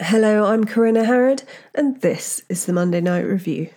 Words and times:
Hello, 0.00 0.44
I'm 0.44 0.62
Corinna 0.62 1.04
Harrod, 1.04 1.42
and 1.74 2.00
this 2.02 2.40
is 2.48 2.66
the 2.66 2.72
Monday 2.72 3.00
Night 3.00 3.24
Revue. 3.24 3.68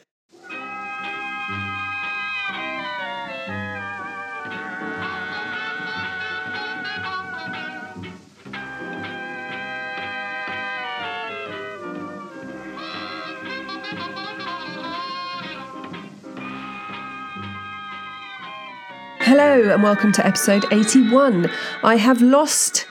Hello, 19.21 19.73
and 19.73 19.81
welcome 19.81 20.11
to 20.11 20.23
episode 20.23 20.65
81. 20.71 21.49
I 21.83 21.95
have 21.95 22.21
lost 22.21 22.85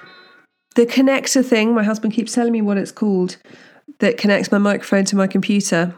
the 0.74 0.86
connector 0.86 1.44
thing. 1.44 1.74
My 1.74 1.82
husband 1.82 2.14
keeps 2.14 2.34
telling 2.34 2.52
me 2.52 2.62
what 2.62 2.78
it's 2.78 2.92
called 2.92 3.36
that 3.98 4.16
connects 4.16 4.52
my 4.52 4.58
microphone 4.58 5.04
to 5.06 5.16
my 5.16 5.26
computer. 5.26 5.94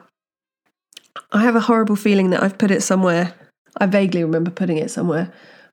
I 1.31 1.43
have 1.43 1.57
a 1.57 1.61
horrible 1.61 1.97
feeling 1.97 2.31
that 2.31 2.43
I've 2.43 2.59
put 2.59 2.71
it 2.71 2.83
somewhere. 2.83 3.35
I 3.79 3.87
vaguely 3.87 4.23
remember 4.23 4.51
putting 4.51 4.79
it 4.79 4.91
somewhere 4.91 5.33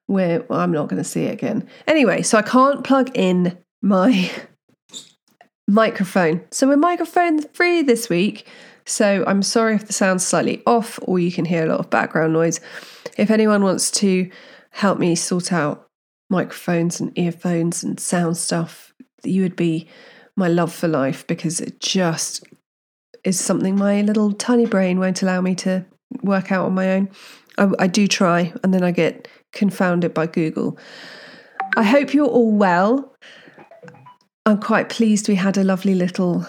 where 0.09 0.41
well, 0.49 0.59
I'm 0.59 0.71
not 0.71 0.89
going 0.89 1.01
to 1.01 1.07
see 1.07 1.25
it 1.25 1.33
again. 1.33 1.67
Anyway, 1.87 2.23
so 2.23 2.37
I 2.37 2.41
can't 2.41 2.83
plug 2.83 3.11
in 3.13 3.57
my 3.81 4.31
microphone. 5.67 6.43
So 6.51 6.67
we're 6.67 6.77
microphone 6.77 7.41
free 7.53 7.83
this 7.83 8.09
week. 8.09 8.47
So 8.85 9.23
I'm 9.27 9.43
sorry 9.43 9.75
if 9.75 9.85
the 9.85 9.93
sound's 9.93 10.25
slightly 10.25 10.63
off 10.65 10.99
or 11.03 11.19
you 11.19 11.31
can 11.31 11.45
hear 11.45 11.63
a 11.63 11.69
lot 11.69 11.79
of 11.79 11.91
background 11.91 12.33
noise. 12.33 12.59
If 13.17 13.29
anyone 13.29 13.61
wants 13.61 13.91
to 13.91 14.31
help 14.71 14.97
me 14.97 15.15
sort 15.15 15.53
out 15.53 15.87
microphones 16.27 16.99
and 16.99 17.15
earphones 17.17 17.83
and 17.83 17.99
sound 17.99 18.37
stuff, 18.37 18.88
you 19.23 19.41
would 19.43 19.55
be 19.55 19.87
my 20.35 20.47
love 20.47 20.73
for 20.73 20.87
life 20.87 21.25
because 21.27 21.59
it 21.59 21.79
just 21.79 22.43
is 23.23 23.39
something 23.39 23.75
my 23.75 24.01
little 24.01 24.31
tiny 24.33 24.65
brain 24.65 24.99
won't 24.99 25.21
allow 25.21 25.41
me 25.41 25.55
to 25.55 25.85
work 26.23 26.51
out 26.51 26.65
on 26.65 26.73
my 26.73 26.91
own. 26.93 27.09
I, 27.57 27.69
I 27.79 27.87
do 27.87 28.07
try 28.07 28.53
and 28.63 28.73
then 28.73 28.83
I 28.83 28.91
get 28.91 29.27
confounded 29.51 30.13
by 30.13 30.27
Google. 30.27 30.77
I 31.75 31.83
hope 31.83 32.13
you're 32.13 32.27
all 32.27 32.51
well. 32.51 33.15
I'm 34.45 34.59
quite 34.59 34.89
pleased 34.89 35.27
we 35.27 35.35
had 35.35 35.57
a 35.57 35.63
lovely 35.63 35.93
little 35.93 36.45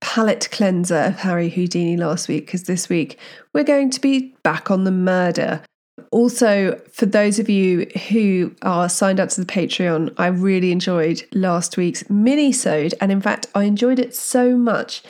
palate 0.00 0.48
cleanser 0.50 0.96
of 0.96 1.16
Harry 1.20 1.48
Houdini 1.48 1.96
last 1.96 2.28
week 2.28 2.46
because 2.46 2.64
this 2.64 2.88
week 2.88 3.18
we're 3.54 3.64
going 3.64 3.90
to 3.90 4.00
be 4.00 4.34
back 4.42 4.70
on 4.70 4.84
the 4.84 4.90
murder. 4.90 5.62
Also, 6.10 6.80
for 6.90 7.06
those 7.06 7.38
of 7.38 7.48
you 7.48 7.86
who 8.08 8.54
are 8.62 8.88
signed 8.88 9.20
up 9.20 9.28
to 9.30 9.40
the 9.40 9.46
Patreon, 9.46 10.14
I 10.16 10.28
really 10.28 10.72
enjoyed 10.72 11.22
last 11.32 11.76
week's 11.76 12.08
mini-sode, 12.08 12.94
and 13.00 13.12
in 13.12 13.20
fact, 13.20 13.46
I 13.54 13.64
enjoyed 13.64 13.98
it 13.98 14.14
so 14.14 14.56
much 14.56 15.02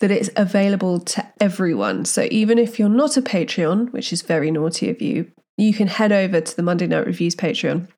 that 0.00 0.10
it's 0.10 0.30
available 0.36 1.00
to 1.00 1.26
everyone. 1.40 2.04
So 2.04 2.28
even 2.30 2.58
if 2.58 2.78
you're 2.78 2.88
not 2.88 3.16
a 3.16 3.22
Patreon, 3.22 3.90
which 3.92 4.12
is 4.12 4.22
very 4.22 4.50
naughty 4.50 4.90
of 4.90 5.02
you, 5.02 5.30
you 5.56 5.72
can 5.72 5.88
head 5.88 6.12
over 6.12 6.40
to 6.40 6.56
the 6.56 6.62
Monday 6.62 6.86
Night 6.86 7.06
Revue's 7.06 7.34
Patreon 7.34 7.88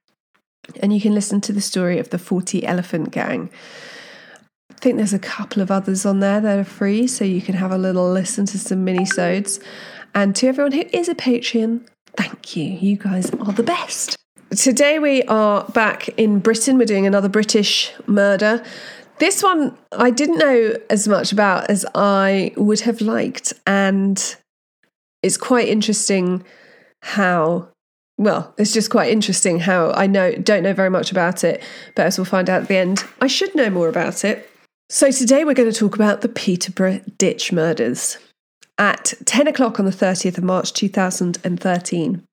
and 0.81 0.93
you 0.93 1.01
can 1.01 1.15
listen 1.15 1.41
to 1.43 1.53
the 1.53 1.61
story 1.61 1.99
of 1.99 2.11
the 2.11 2.19
40 2.19 2.67
Elephant 2.67 3.11
Gang. 3.11 3.51
I 4.71 4.75
think 4.75 4.97
there's 4.97 5.13
a 5.13 5.19
couple 5.19 5.63
of 5.63 5.71
others 5.71 6.07
on 6.07 6.21
there 6.21 6.41
that 6.41 6.59
are 6.59 6.65
free, 6.65 7.07
so 7.07 7.25
you 7.25 7.43
can 7.43 7.55
have 7.55 7.73
a 7.73 7.79
little 7.79 8.11
listen 8.11 8.47
to 8.47 8.59
some 8.59 8.85
mini-sodes. 8.85 9.61
And 10.15 10.35
to 10.37 10.47
everyone 10.47 10.73
who 10.73 10.85
is 10.93 11.09
a 11.09 11.15
Patreon, 11.15 11.87
Thank 12.17 12.57
you. 12.57 12.65
You 12.65 12.97
guys 12.97 13.31
are 13.31 13.53
the 13.53 13.63
best. 13.63 14.17
Today 14.57 14.99
we 14.99 15.23
are 15.25 15.65
back 15.67 16.09
in 16.11 16.41
Britain. 16.41 16.77
We're 16.77 16.85
doing 16.85 17.07
another 17.07 17.29
British 17.29 17.93
murder. 18.07 18.65
This 19.19 19.43
one 19.43 19.77
I 19.93 20.11
didn't 20.11 20.39
know 20.39 20.75
as 20.89 21.07
much 21.07 21.31
about 21.31 21.71
as 21.71 21.87
I 21.95 22.53
would 22.57 22.81
have 22.81 23.01
liked, 23.01 23.53
and 23.67 24.37
it's 25.23 25.37
quite 25.37 25.69
interesting 25.69 26.45
how 27.03 27.69
well, 28.19 28.55
it's 28.59 28.75
just 28.75 28.91
quite 28.91 29.11
interesting 29.11 29.61
how 29.61 29.93
I 29.93 30.07
know 30.07 30.33
don't 30.33 30.63
know 30.63 30.75
very 30.75 30.91
much 30.91 31.11
about 31.11 31.45
it, 31.45 31.63
but 31.95 32.07
as 32.07 32.19
we'll 32.19 32.25
find 32.25 32.51
out 32.51 32.63
at 32.63 32.69
the 32.69 32.77
end, 32.77 33.05
I 33.21 33.29
should 33.29 33.55
know 33.55 33.71
more 33.71 33.89
about 33.89 34.25
it. 34.25 34.51
So 34.89 35.11
today 35.11 35.45
we're 35.45 35.55
going 35.55 35.71
to 35.71 35.79
talk 35.79 35.95
about 35.95 36.21
the 36.21 36.29
Peterborough 36.29 37.01
ditch 37.17 37.53
murders 37.53 38.19
at 38.81 39.13
10 39.27 39.47
o'clock 39.47 39.79
on 39.79 39.85
the 39.85 39.93
30th 39.93 40.39
of 40.39 40.43
March 40.43 40.73
2013. 40.73 42.25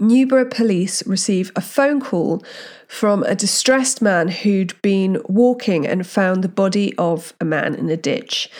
Newborough 0.00 0.50
police 0.50 1.06
receive 1.06 1.52
a 1.54 1.60
phone 1.60 2.00
call 2.00 2.42
from 2.88 3.22
a 3.24 3.34
distressed 3.34 4.00
man 4.00 4.28
who'd 4.28 4.80
been 4.80 5.20
walking 5.26 5.86
and 5.86 6.06
found 6.06 6.42
the 6.42 6.48
body 6.48 6.96
of 6.96 7.34
a 7.38 7.44
man 7.44 7.74
in 7.74 7.90
a 7.90 7.96
ditch. 7.98 8.50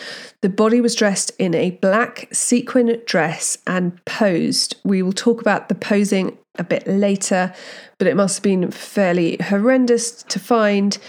The 0.41 0.49
body 0.49 0.79
was 0.79 0.93
dressed 0.93 1.31
in 1.39 1.55
a 1.55 1.71
black 1.71 2.29
sequin 2.31 3.01
dress 3.07 3.57
and 3.65 3.99
posed. 4.05 4.75
We 4.83 5.01
will 5.01 5.11
talk 5.11 5.41
about 5.41 5.69
the 5.69 5.75
posing 5.75 6.37
a 6.59 6.63
bit 6.63 6.85
later, 6.85 7.51
but 7.97 8.07
it 8.07 8.15
must 8.15 8.37
have 8.37 8.43
been 8.43 8.69
fairly 8.69 9.37
horrendous 9.37 10.21
to 10.23 10.39
find. 10.39 10.99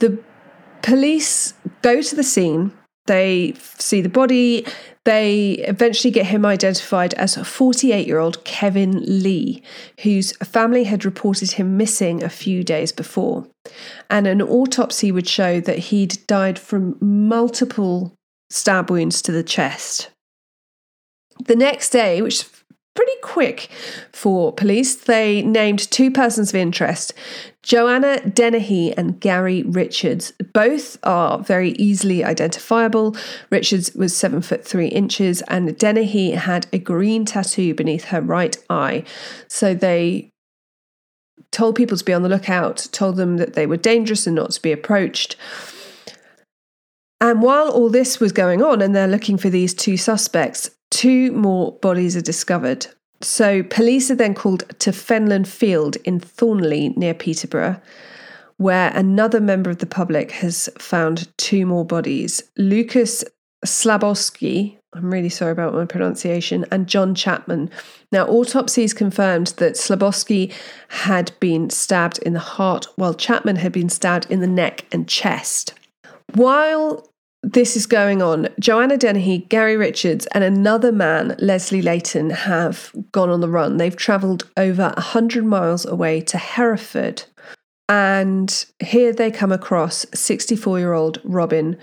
The 0.00 0.18
police 0.82 1.54
go 1.82 2.02
to 2.02 2.16
the 2.16 2.24
scene 2.24 2.72
they 3.06 3.54
see 3.78 4.00
the 4.00 4.08
body. 4.08 4.66
They 5.04 5.52
eventually 5.66 6.12
get 6.12 6.26
him 6.26 6.46
identified 6.46 7.14
as 7.14 7.34
48 7.36 8.06
year 8.06 8.18
old 8.18 8.44
Kevin 8.44 9.02
Lee, 9.04 9.62
whose 10.02 10.32
family 10.36 10.84
had 10.84 11.04
reported 11.04 11.52
him 11.52 11.76
missing 11.76 12.22
a 12.22 12.28
few 12.28 12.62
days 12.62 12.92
before. 12.92 13.46
And 14.08 14.26
an 14.26 14.40
autopsy 14.40 15.10
would 15.10 15.28
show 15.28 15.60
that 15.60 15.78
he'd 15.78 16.24
died 16.26 16.58
from 16.58 16.96
multiple 17.00 18.14
stab 18.50 18.90
wounds 18.90 19.22
to 19.22 19.32
the 19.32 19.42
chest. 19.42 20.10
The 21.46 21.56
next 21.56 21.90
day, 21.90 22.22
which 22.22 22.44
pretty 22.94 23.12
quick 23.22 23.68
for 24.12 24.52
police. 24.52 24.94
They 24.94 25.42
named 25.42 25.90
two 25.90 26.10
persons 26.10 26.50
of 26.50 26.56
interest 26.56 27.14
Joanna 27.62 28.20
Dennehy 28.28 28.92
and 28.96 29.20
Gary 29.20 29.62
Richards. 29.62 30.32
Both 30.52 30.98
are 31.04 31.38
very 31.38 31.70
easily 31.72 32.24
identifiable. 32.24 33.16
Richards 33.50 33.94
was 33.94 34.16
seven 34.16 34.42
foot 34.42 34.64
three 34.64 34.88
inches, 34.88 35.42
and 35.42 35.78
Dennehy 35.78 36.32
had 36.32 36.66
a 36.72 36.78
green 36.78 37.24
tattoo 37.24 37.74
beneath 37.74 38.04
her 38.04 38.20
right 38.20 38.56
eye. 38.68 39.04
So 39.46 39.74
they 39.74 40.30
told 41.52 41.76
people 41.76 41.96
to 41.96 42.04
be 42.04 42.12
on 42.12 42.22
the 42.22 42.28
lookout, 42.28 42.88
told 42.92 43.16
them 43.16 43.36
that 43.36 43.54
they 43.54 43.66
were 43.66 43.76
dangerous 43.76 44.26
and 44.26 44.34
not 44.34 44.50
to 44.52 44.62
be 44.62 44.72
approached. 44.72 45.36
And 47.20 47.40
while 47.40 47.70
all 47.70 47.88
this 47.88 48.18
was 48.18 48.32
going 48.32 48.62
on 48.62 48.82
and 48.82 48.96
they're 48.96 49.06
looking 49.06 49.38
for 49.38 49.48
these 49.48 49.74
two 49.74 49.96
suspects, 49.96 50.70
Two 50.92 51.32
more 51.32 51.72
bodies 51.72 52.16
are 52.16 52.20
discovered. 52.22 52.86
So 53.22 53.62
police 53.62 54.10
are 54.10 54.14
then 54.14 54.34
called 54.34 54.64
to 54.80 54.90
Fenland 54.90 55.46
Field 55.46 55.96
in 56.04 56.20
Thorney 56.20 56.94
near 56.98 57.14
Peterborough, 57.14 57.80
where 58.58 58.92
another 58.94 59.40
member 59.40 59.70
of 59.70 59.78
the 59.78 59.86
public 59.86 60.32
has 60.32 60.68
found 60.78 61.34
two 61.38 61.64
more 61.64 61.86
bodies. 61.86 62.42
Lucas 62.58 63.24
Slabowski, 63.64 64.76
I'm 64.92 65.10
really 65.10 65.30
sorry 65.30 65.52
about 65.52 65.72
my 65.72 65.86
pronunciation, 65.86 66.66
and 66.70 66.86
John 66.86 67.14
Chapman. 67.14 67.70
Now, 68.10 68.26
autopsies 68.26 68.92
confirmed 68.92 69.54
that 69.56 69.74
Slabowski 69.74 70.52
had 70.88 71.32
been 71.40 71.70
stabbed 71.70 72.18
in 72.18 72.34
the 72.34 72.38
heart, 72.38 72.86
while 72.96 73.14
Chapman 73.14 73.56
had 73.56 73.72
been 73.72 73.88
stabbed 73.88 74.30
in 74.30 74.40
the 74.40 74.46
neck 74.46 74.84
and 74.92 75.08
chest. 75.08 75.72
While 76.34 77.08
this 77.42 77.76
is 77.76 77.86
going 77.86 78.22
on. 78.22 78.48
Joanna 78.60 78.96
Dennehy, 78.96 79.38
Gary 79.38 79.76
Richards, 79.76 80.26
and 80.28 80.44
another 80.44 80.92
man, 80.92 81.34
Leslie 81.38 81.82
Layton, 81.82 82.30
have 82.30 82.92
gone 83.10 83.30
on 83.30 83.40
the 83.40 83.48
run. 83.48 83.76
They've 83.76 83.96
travelled 83.96 84.48
over 84.56 84.92
100 84.96 85.44
miles 85.44 85.84
away 85.84 86.20
to 86.22 86.38
Hereford. 86.38 87.24
And 87.88 88.64
here 88.80 89.12
they 89.12 89.30
come 89.30 89.52
across 89.52 90.06
64 90.14 90.78
year 90.78 90.92
old 90.92 91.20
Robin 91.24 91.76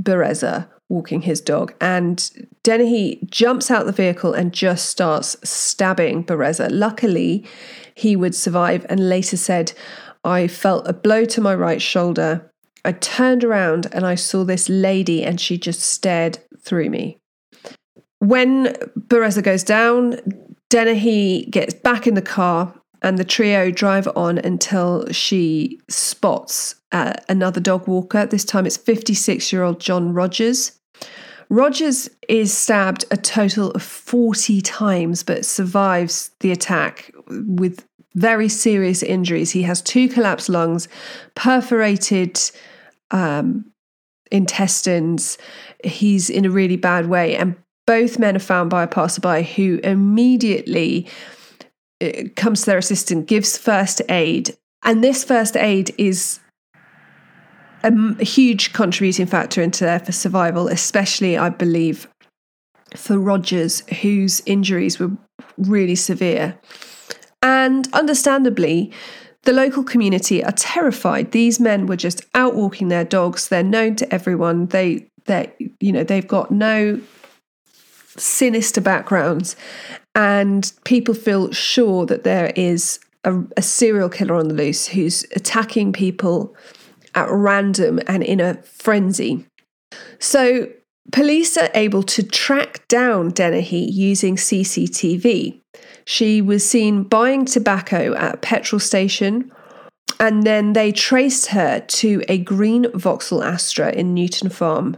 Bereza 0.00 0.68
walking 0.88 1.22
his 1.22 1.40
dog. 1.40 1.72
And 1.80 2.30
Dennehy 2.62 3.20
jumps 3.30 3.70
out 3.70 3.86
the 3.86 3.92
vehicle 3.92 4.34
and 4.34 4.52
just 4.52 4.90
starts 4.90 5.36
stabbing 5.48 6.24
Bereza. 6.24 6.68
Luckily, 6.70 7.46
he 7.94 8.16
would 8.16 8.34
survive 8.34 8.84
and 8.88 9.08
later 9.08 9.36
said, 9.36 9.72
I 10.24 10.48
felt 10.48 10.88
a 10.88 10.92
blow 10.92 11.24
to 11.26 11.40
my 11.40 11.54
right 11.54 11.80
shoulder 11.80 12.50
I 12.84 12.92
turned 12.92 13.44
around 13.44 13.86
and 13.92 14.04
I 14.06 14.14
saw 14.14 14.44
this 14.44 14.68
lady 14.68 15.24
and 15.24 15.40
she 15.40 15.56
just 15.56 15.80
stared 15.80 16.38
through 16.60 16.90
me. 16.90 17.18
When 18.18 18.66
Bereza 18.98 19.42
goes 19.42 19.62
down, 19.62 20.18
Dennehy 20.70 21.46
gets 21.46 21.74
back 21.74 22.06
in 22.06 22.14
the 22.14 22.22
car 22.22 22.74
and 23.02 23.18
the 23.18 23.24
trio 23.24 23.70
drive 23.70 24.08
on 24.16 24.38
until 24.38 25.06
she 25.12 25.78
spots 25.88 26.74
uh, 26.92 27.14
another 27.28 27.60
dog 27.60 27.86
walker. 27.86 28.26
This 28.26 28.44
time 28.44 28.66
it's 28.66 28.76
56 28.76 29.52
year 29.52 29.62
old 29.62 29.80
John 29.80 30.12
Rogers. 30.12 30.78
Rogers 31.50 32.08
is 32.28 32.56
stabbed 32.56 33.04
a 33.10 33.16
total 33.16 33.70
of 33.72 33.82
40 33.82 34.60
times 34.62 35.22
but 35.22 35.44
survives 35.44 36.30
the 36.40 36.50
attack 36.50 37.12
with 37.28 37.86
very 38.14 38.48
serious 38.48 39.02
injuries. 39.02 39.50
He 39.50 39.62
has 39.62 39.82
two 39.82 40.08
collapsed 40.08 40.48
lungs, 40.48 40.88
perforated 41.34 42.40
um, 43.10 43.70
intestines. 44.30 45.38
He's 45.82 46.30
in 46.30 46.44
a 46.44 46.50
really 46.50 46.76
bad 46.76 47.06
way. 47.06 47.36
And 47.36 47.56
both 47.86 48.18
men 48.18 48.36
are 48.36 48.40
found 48.40 48.70
by 48.70 48.82
a 48.82 48.88
passerby 48.88 49.42
who 49.42 49.80
immediately 49.84 51.08
uh, 52.02 52.10
comes 52.36 52.60
to 52.60 52.66
their 52.66 52.78
assistant, 52.78 53.26
gives 53.26 53.58
first 53.58 54.00
aid. 54.08 54.56
And 54.82 55.02
this 55.02 55.24
first 55.24 55.56
aid 55.56 55.94
is 55.98 56.40
a, 57.82 58.24
huge 58.24 58.72
contributing 58.72 59.26
factor 59.26 59.62
into 59.62 59.84
their 59.84 60.00
for 60.00 60.12
survival, 60.12 60.68
especially, 60.68 61.36
I 61.36 61.50
believe, 61.50 62.08
for 62.96 63.18
Rogers, 63.18 63.80
whose 64.00 64.42
injuries 64.46 64.98
were 64.98 65.10
really 65.58 65.94
severe. 65.94 66.58
And 67.42 67.88
understandably, 67.92 68.92
the 69.44 69.52
local 69.52 69.84
community 69.84 70.42
are 70.42 70.52
terrified. 70.52 71.32
These 71.32 71.60
men 71.60 71.86
were 71.86 71.96
just 71.96 72.24
out 72.34 72.54
walking 72.54 72.88
their 72.88 73.04
dogs. 73.04 73.48
They're 73.48 73.62
known 73.62 73.96
to 73.96 74.14
everyone. 74.14 74.66
They 74.66 75.06
they 75.26 75.52
you 75.80 75.92
know, 75.92 76.04
they've 76.04 76.26
got 76.26 76.50
no 76.50 77.00
sinister 78.16 78.80
backgrounds 78.80 79.56
and 80.14 80.72
people 80.84 81.14
feel 81.14 81.50
sure 81.52 82.06
that 82.06 82.22
there 82.22 82.52
is 82.54 83.00
a, 83.24 83.42
a 83.56 83.62
serial 83.62 84.08
killer 84.08 84.36
on 84.36 84.48
the 84.48 84.54
loose 84.54 84.86
who's 84.86 85.24
attacking 85.34 85.92
people 85.92 86.54
at 87.14 87.28
random 87.30 88.00
and 88.06 88.22
in 88.22 88.40
a 88.40 88.54
frenzy. 88.62 89.44
So 90.18 90.68
police 91.12 91.56
are 91.56 91.70
able 91.74 92.02
to 92.04 92.22
track 92.22 92.86
down 92.88 93.30
Dennehy 93.30 93.90
using 93.90 94.36
CCTV. 94.36 95.60
She 96.04 96.42
was 96.42 96.68
seen 96.68 97.04
buying 97.04 97.44
tobacco 97.44 98.14
at 98.14 98.34
a 98.34 98.38
petrol 98.38 98.80
station, 98.80 99.50
and 100.20 100.44
then 100.44 100.74
they 100.74 100.92
traced 100.92 101.46
her 101.46 101.80
to 101.80 102.22
a 102.28 102.38
green 102.38 102.90
Vauxhall 102.92 103.42
Astra 103.42 103.90
in 103.92 104.14
Newton 104.14 104.50
Farm. 104.50 104.96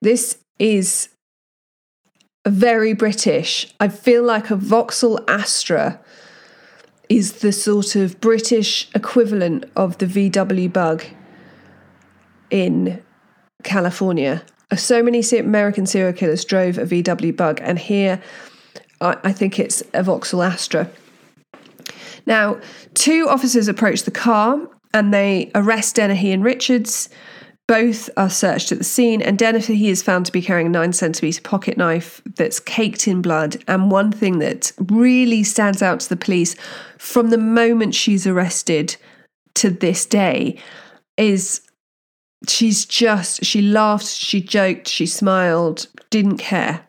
This 0.00 0.38
is 0.58 1.10
very 2.46 2.94
British. 2.94 3.72
I 3.78 3.88
feel 3.88 4.22
like 4.22 4.50
a 4.50 4.56
Vauxhall 4.56 5.20
Astra 5.28 6.00
is 7.08 7.40
the 7.40 7.52
sort 7.52 7.96
of 7.96 8.20
British 8.20 8.88
equivalent 8.94 9.64
of 9.76 9.98
the 9.98 10.06
VW 10.06 10.72
bug 10.72 11.04
in 12.50 13.02
California. 13.62 14.42
So 14.76 15.02
many 15.02 15.22
American 15.38 15.86
serial 15.86 16.12
killers 16.12 16.44
drove 16.44 16.78
a 16.78 16.84
VW 16.84 17.34
bug, 17.36 17.60
and 17.62 17.78
here 17.78 18.20
I, 19.00 19.32
think 19.32 19.58
it's 19.58 19.82
a 19.94 20.02
Vauxhall 20.02 20.42
Astra. 20.42 20.90
Now, 22.26 22.60
two 22.94 23.26
officers 23.28 23.68
approach 23.68 24.02
the 24.02 24.10
car 24.10 24.68
and 24.92 25.14
they 25.14 25.50
arrest 25.54 25.96
Dennehy 25.96 26.32
and 26.32 26.44
Richards. 26.44 27.08
Both 27.66 28.08
are 28.16 28.30
searched 28.30 28.72
at 28.72 28.78
the 28.78 28.84
scene, 28.84 29.20
and 29.20 29.38
Dennehy 29.38 29.88
is 29.88 30.02
found 30.02 30.24
to 30.24 30.32
be 30.32 30.40
carrying 30.40 30.68
a 30.68 30.70
nine 30.70 30.94
centimetre 30.94 31.42
pocket 31.42 31.76
knife 31.76 32.22
that's 32.36 32.58
caked 32.58 33.06
in 33.06 33.20
blood. 33.20 33.62
And 33.68 33.90
one 33.90 34.10
thing 34.10 34.38
that 34.38 34.72
really 34.90 35.44
stands 35.44 35.82
out 35.82 36.00
to 36.00 36.08
the 36.08 36.16
police 36.16 36.56
from 36.96 37.28
the 37.28 37.36
moment 37.36 37.94
she's 37.94 38.26
arrested 38.26 38.96
to 39.56 39.68
this 39.68 40.06
day 40.06 40.58
is 41.18 41.60
she's 42.48 42.86
just, 42.86 43.44
she 43.44 43.60
laughed, 43.60 44.06
she 44.06 44.40
joked, 44.40 44.88
she 44.88 45.04
smiled, 45.04 45.88
didn't 46.08 46.38
care. 46.38 46.87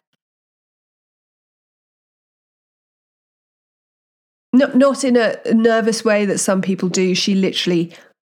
Not, 4.52 4.76
not 4.76 5.04
in 5.04 5.16
a 5.16 5.36
nervous 5.54 6.04
way 6.04 6.26
that 6.26 6.40
some 6.40 6.62
people 6.62 6.90
do. 6.90 7.14
She 7.14 7.36
literally 7.36 7.94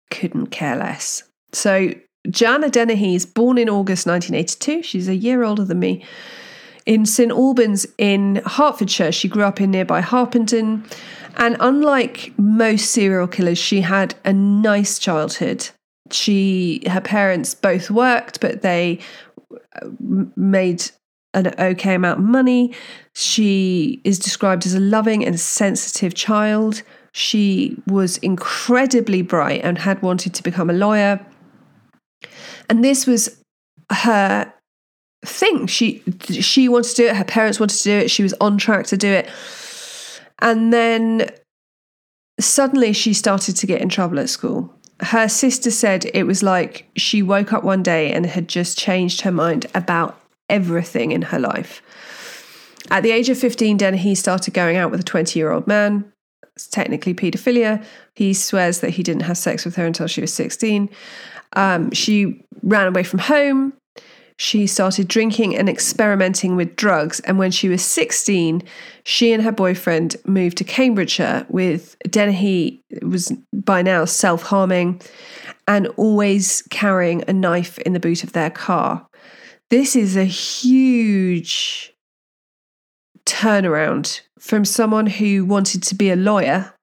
couldn't 0.10 0.48
care 0.48 0.76
less. 0.76 1.24
So, 1.54 1.94
Joanna 2.30 2.70
Dennehy 2.70 3.16
is 3.16 3.26
born 3.26 3.58
in 3.58 3.70
August 3.70 4.06
1982. 4.06 4.84
She's 4.84 5.08
a 5.08 5.16
year 5.16 5.44
older 5.44 5.66
than 5.66 5.80
me. 5.80 6.06
In 6.86 7.06
St 7.06 7.32
Albans 7.32 7.88
in 7.98 8.42
Hertfordshire, 8.46 9.12
she 9.12 9.28
grew 9.28 9.44
up 9.44 9.62
in 9.62 9.72
nearby 9.72 10.02
Harpenden. 10.02 10.84
And 11.38 11.58
unlike 11.60 12.34
most 12.38 12.92
serial 12.92 13.28
killers, 13.28 13.58
she 13.58 13.82
had 13.82 14.16
a 14.26 14.34
nice 14.34 15.00
childhood. 15.00 15.70
She, 16.12 16.84
her 16.90 17.02
parents 17.02 17.56
both 17.56 17.90
worked, 17.90 18.42
but 18.42 18.62
they 18.62 19.00
uh, 19.82 19.90
made 20.36 20.92
an 21.34 21.54
okay 21.60 21.96
amount 21.96 22.20
of 22.20 22.26
money. 22.26 22.74
She 23.14 24.02
is 24.04 24.20
described 24.20 24.66
as 24.66 24.74
a 24.74 24.80
loving 24.80 25.26
and 25.26 25.40
sensitive 25.40 26.14
child. 26.14 26.84
She 27.14 27.78
was 27.88 28.18
incredibly 28.18 29.22
bright 29.22 29.62
and 29.64 29.78
had 29.78 30.02
wanted 30.02 30.34
to 30.36 30.44
become 30.44 30.70
a 30.70 30.74
lawyer. 30.74 31.26
And 32.70 32.84
this 32.84 33.06
was 33.06 33.42
her 33.92 34.52
thing. 35.26 35.68
She 35.68 36.04
she 36.30 36.70
wanted 36.70 36.90
to 36.90 36.96
do 36.96 37.08
it, 37.08 37.16
her 37.16 37.24
parents 37.24 37.60
wanted 37.60 37.78
to 37.78 37.84
do 37.84 37.98
it, 37.98 38.12
she 38.12 38.24
was 38.24 38.34
on 38.42 38.58
track 38.58 38.86
to 38.88 38.98
do 38.98 39.10
it. 39.10 39.30
And 40.40 40.74
then 40.74 41.30
suddenly 42.40 42.94
she 42.94 43.14
started 43.14 43.56
to 43.58 43.68
get 43.68 43.82
in 43.82 43.90
trouble 43.90 44.20
at 44.20 44.30
school. 44.30 44.74
Her 45.02 45.28
sister 45.28 45.72
said 45.72 46.06
it 46.14 46.24
was 46.24 46.44
like 46.44 46.88
she 46.96 47.22
woke 47.22 47.54
up 47.54 47.64
one 47.64 47.84
day 47.84 48.12
and 48.12 48.26
had 48.26 48.48
just 48.48 48.78
changed 48.78 49.22
her 49.22 49.32
mind 49.32 49.66
about 49.74 50.21
everything 50.52 51.12
in 51.12 51.24
her 51.24 51.40
life. 51.40 51.82
At 52.92 53.04
the 53.04 53.12
age 53.12 53.30
of 53.30 53.38
15, 53.38 53.78
Dennehy 53.78 54.16
started 54.16 54.54
going 54.54 54.78
out 54.78 54.92
with 54.92 55.00
a 55.00 55.04
20 55.04 55.40
year 55.40 55.52
old 55.52 55.66
man. 55.66 56.12
It's 56.56 56.68
technically 56.68 57.14
paedophilia. 57.14 57.84
He 58.16 58.34
swears 58.34 58.82
that 58.82 58.92
he 58.92 59.04
didn't 59.04 59.24
have 59.24 59.38
sex 59.38 59.64
with 59.66 59.76
her 59.78 59.86
until 59.86 60.08
she 60.08 60.22
was 60.22 60.34
16. 60.34 60.90
Um, 61.54 61.92
she 61.92 62.44
ran 62.62 62.88
away 62.88 63.04
from 63.04 63.20
home. 63.20 63.74
She 64.38 64.66
started 64.66 65.08
drinking 65.08 65.56
and 65.56 65.70
experimenting 65.70 66.56
with 66.56 66.76
drugs. 66.76 67.20
And 67.22 67.38
when 67.38 67.52
she 67.52 67.70
was 67.70 67.84
16, 67.84 68.64
she 69.04 69.32
and 69.32 69.44
her 69.44 69.52
boyfriend 69.52 70.16
moved 70.26 70.58
to 70.58 70.64
Cambridgeshire 70.64 71.46
with 71.50 71.96
Dennehy 72.10 72.82
was 73.04 73.32
by 73.54 73.82
now 73.84 74.06
self 74.06 74.42
harming 74.42 75.00
and 75.68 75.88
always 75.96 76.64
carrying 76.72 77.24
a 77.28 77.34
knife 77.34 77.78
in 77.80 77.94
the 77.94 78.00
boot 78.00 78.24
of 78.24 78.34
their 78.34 78.50
car. 78.50 79.08
This 79.72 79.96
is 79.96 80.18
a 80.18 80.26
huge 80.26 81.94
turnaround 83.26 84.20
from 84.38 84.66
someone 84.66 85.08
who 85.08 85.46
wanted 85.46 85.82
to 85.84 85.96
be 85.96 86.10
a 86.10 86.18
lawyer 86.18 86.74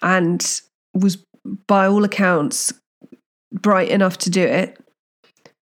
and 0.00 0.60
was, 0.92 1.24
by 1.66 1.88
all 1.88 2.04
accounts, 2.04 2.72
bright 3.52 3.88
enough 3.88 4.16
to 4.18 4.30
do 4.30 4.42
it 4.44 4.78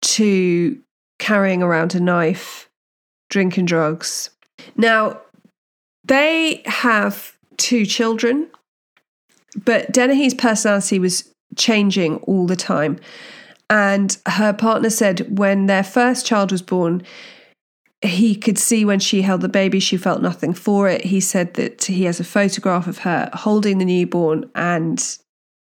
to 0.00 0.80
carrying 1.18 1.62
around 1.62 1.94
a 1.94 2.00
knife, 2.00 2.70
drinking 3.28 3.66
drugs. 3.66 4.30
Now, 4.76 5.20
they 6.04 6.62
have 6.64 7.36
two 7.58 7.84
children, 7.84 8.48
but 9.62 9.92
Dennehy's 9.92 10.32
personality 10.32 10.98
was 10.98 11.30
changing 11.54 12.16
all 12.20 12.46
the 12.46 12.56
time. 12.56 12.98
And 13.70 14.18
her 14.26 14.52
partner 14.52 14.90
said 14.90 15.38
when 15.38 15.66
their 15.66 15.84
first 15.84 16.26
child 16.26 16.50
was 16.50 16.60
born, 16.60 17.04
he 18.02 18.34
could 18.34 18.58
see 18.58 18.84
when 18.84 18.98
she 18.98 19.22
held 19.22 19.42
the 19.42 19.48
baby, 19.48 19.78
she 19.78 19.96
felt 19.96 20.22
nothing 20.22 20.52
for 20.54 20.88
it. 20.88 21.04
He 21.04 21.20
said 21.20 21.54
that 21.54 21.84
he 21.84 22.04
has 22.04 22.18
a 22.18 22.24
photograph 22.24 22.88
of 22.88 22.98
her 22.98 23.30
holding 23.32 23.78
the 23.78 23.84
newborn, 23.84 24.50
and 24.54 25.18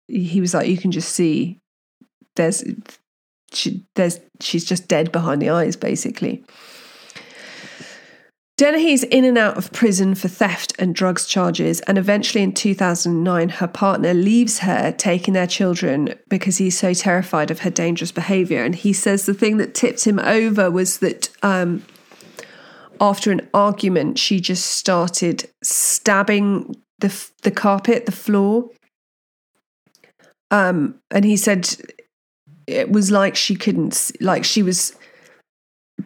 he 0.08 0.40
was 0.40 0.54
like, 0.54 0.68
You 0.68 0.78
can 0.78 0.92
just 0.92 1.14
see 1.14 1.60
there's 2.36 2.64
she, 3.52 3.86
there's 3.96 4.20
she's 4.40 4.66
just 4.66 4.88
dead 4.88 5.12
behind 5.12 5.42
the 5.42 5.50
eyes, 5.50 5.76
basically. 5.76 6.44
Dennehy's 8.58 9.04
in 9.04 9.26
and 9.26 9.38
out 9.38 9.58
of 9.58 9.74
prison 9.74 10.16
for 10.16 10.30
theft 10.30 10.72
and 10.80 10.96
drugs 10.96 11.26
charges, 11.26 11.82
and 11.82 11.98
eventually 11.98 12.42
in 12.42 12.54
2009, 12.54 13.50
her 13.50 13.68
partner 13.68 14.14
leaves 14.14 14.60
her, 14.60 14.94
taking 14.94 15.34
their 15.34 15.48
children 15.48 16.14
because 16.30 16.58
he's 16.58 16.78
so 16.78 16.94
terrified 16.94 17.52
of 17.52 17.60
her 17.60 17.70
dangerous 17.70 18.14
behaviour. 18.14 18.64
And 18.64 18.74
he 18.74 18.94
says 18.94 19.26
the 19.26 19.34
thing 19.34 19.58
that 19.58 19.76
tipped 19.76 20.06
him 20.06 20.20
over 20.20 20.72
was 20.72 21.00
that 21.00 21.30
um, 21.44 21.84
after 23.02 23.30
an 23.30 23.48
argument, 23.54 24.18
she 24.18 24.40
just 24.40 24.66
started 24.66 25.50
stabbing 25.62 26.82
the 27.00 27.30
the 27.44 27.52
carpet, 27.52 28.06
the 28.06 28.12
floor. 28.14 28.70
Um, 30.50 31.02
and 31.12 31.26
he 31.26 31.36
said 31.36 31.76
it 32.68 32.90
was 32.90 33.12
like 33.12 33.36
she 33.36 33.56
couldn't, 33.56 34.12
like 34.22 34.46
she 34.46 34.64
was, 34.64 34.96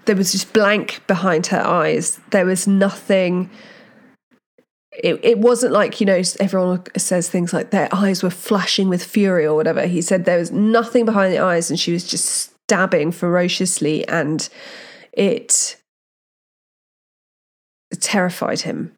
there 0.05 0.15
was 0.15 0.31
just 0.31 0.53
blank 0.53 1.01
behind 1.07 1.47
her 1.47 1.61
eyes. 1.61 2.19
There 2.31 2.45
was 2.45 2.67
nothing. 2.67 3.49
It, 4.91 5.19
it 5.23 5.37
wasn't 5.39 5.73
like, 5.73 5.99
you 5.99 6.05
know, 6.05 6.21
everyone 6.39 6.83
says 6.97 7.29
things 7.29 7.53
like 7.53 7.69
their 7.69 7.93
eyes 7.93 8.23
were 8.23 8.29
flashing 8.29 8.89
with 8.89 9.03
fury 9.03 9.45
or 9.45 9.55
whatever. 9.55 9.85
He 9.85 10.01
said 10.01 10.25
there 10.25 10.39
was 10.39 10.51
nothing 10.51 11.05
behind 11.05 11.31
the 11.31 11.39
eyes 11.39 11.69
and 11.69 11.79
she 11.79 11.93
was 11.93 12.07
just 12.07 12.25
stabbing 12.25 13.11
ferociously 13.11 14.07
and 14.07 14.49
it 15.13 15.77
terrified 17.99 18.61
him. 18.61 18.93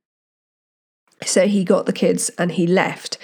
So 1.24 1.48
he 1.48 1.64
got 1.64 1.86
the 1.86 1.94
kids 1.94 2.30
and 2.38 2.54
he 2.54 2.66
left. 2.66 3.18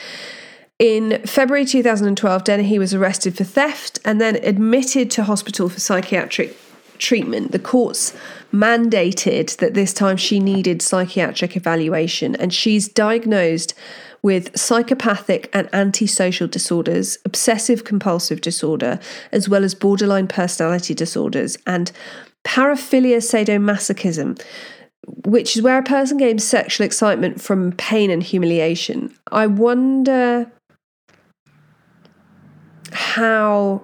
In 0.77 1.23
February 1.25 1.65
2012, 1.65 2.43
Dennehy 2.43 2.77
was 2.77 2.93
arrested 2.93 3.35
for 3.35 3.43
theft 3.43 3.97
and 4.05 4.21
then 4.21 4.35
admitted 4.43 5.09
to 5.11 5.23
hospital 5.23 5.69
for 5.69 5.79
psychiatric 5.79 6.55
treatment. 6.97 7.51
The 7.51 7.59
courts 7.59 8.15
mandated 8.53 9.57
that 9.57 9.73
this 9.73 9.93
time 9.93 10.17
she 10.17 10.39
needed 10.39 10.81
psychiatric 10.81 11.55
evaluation, 11.55 12.35
and 12.35 12.53
she's 12.53 12.87
diagnosed 12.87 13.73
with 14.23 14.57
psychopathic 14.57 15.49
and 15.53 15.69
antisocial 15.73 16.47
disorders, 16.47 17.17
obsessive 17.23 17.83
compulsive 17.83 18.41
disorder, 18.41 18.99
as 19.31 19.47
well 19.47 19.63
as 19.63 19.75
borderline 19.75 20.27
personality 20.27 20.93
disorders, 20.93 21.57
and 21.67 21.91
paraphilia 22.43 23.17
sadomasochism, 23.17 24.41
which 25.25 25.55
is 25.55 25.61
where 25.61 25.77
a 25.77 25.83
person 25.83 26.17
gains 26.17 26.43
sexual 26.43 26.85
excitement 26.85 27.41
from 27.41 27.71
pain 27.73 28.09
and 28.09 28.23
humiliation. 28.23 29.15
I 29.31 29.47
wonder 29.47 30.51
how 32.91 33.81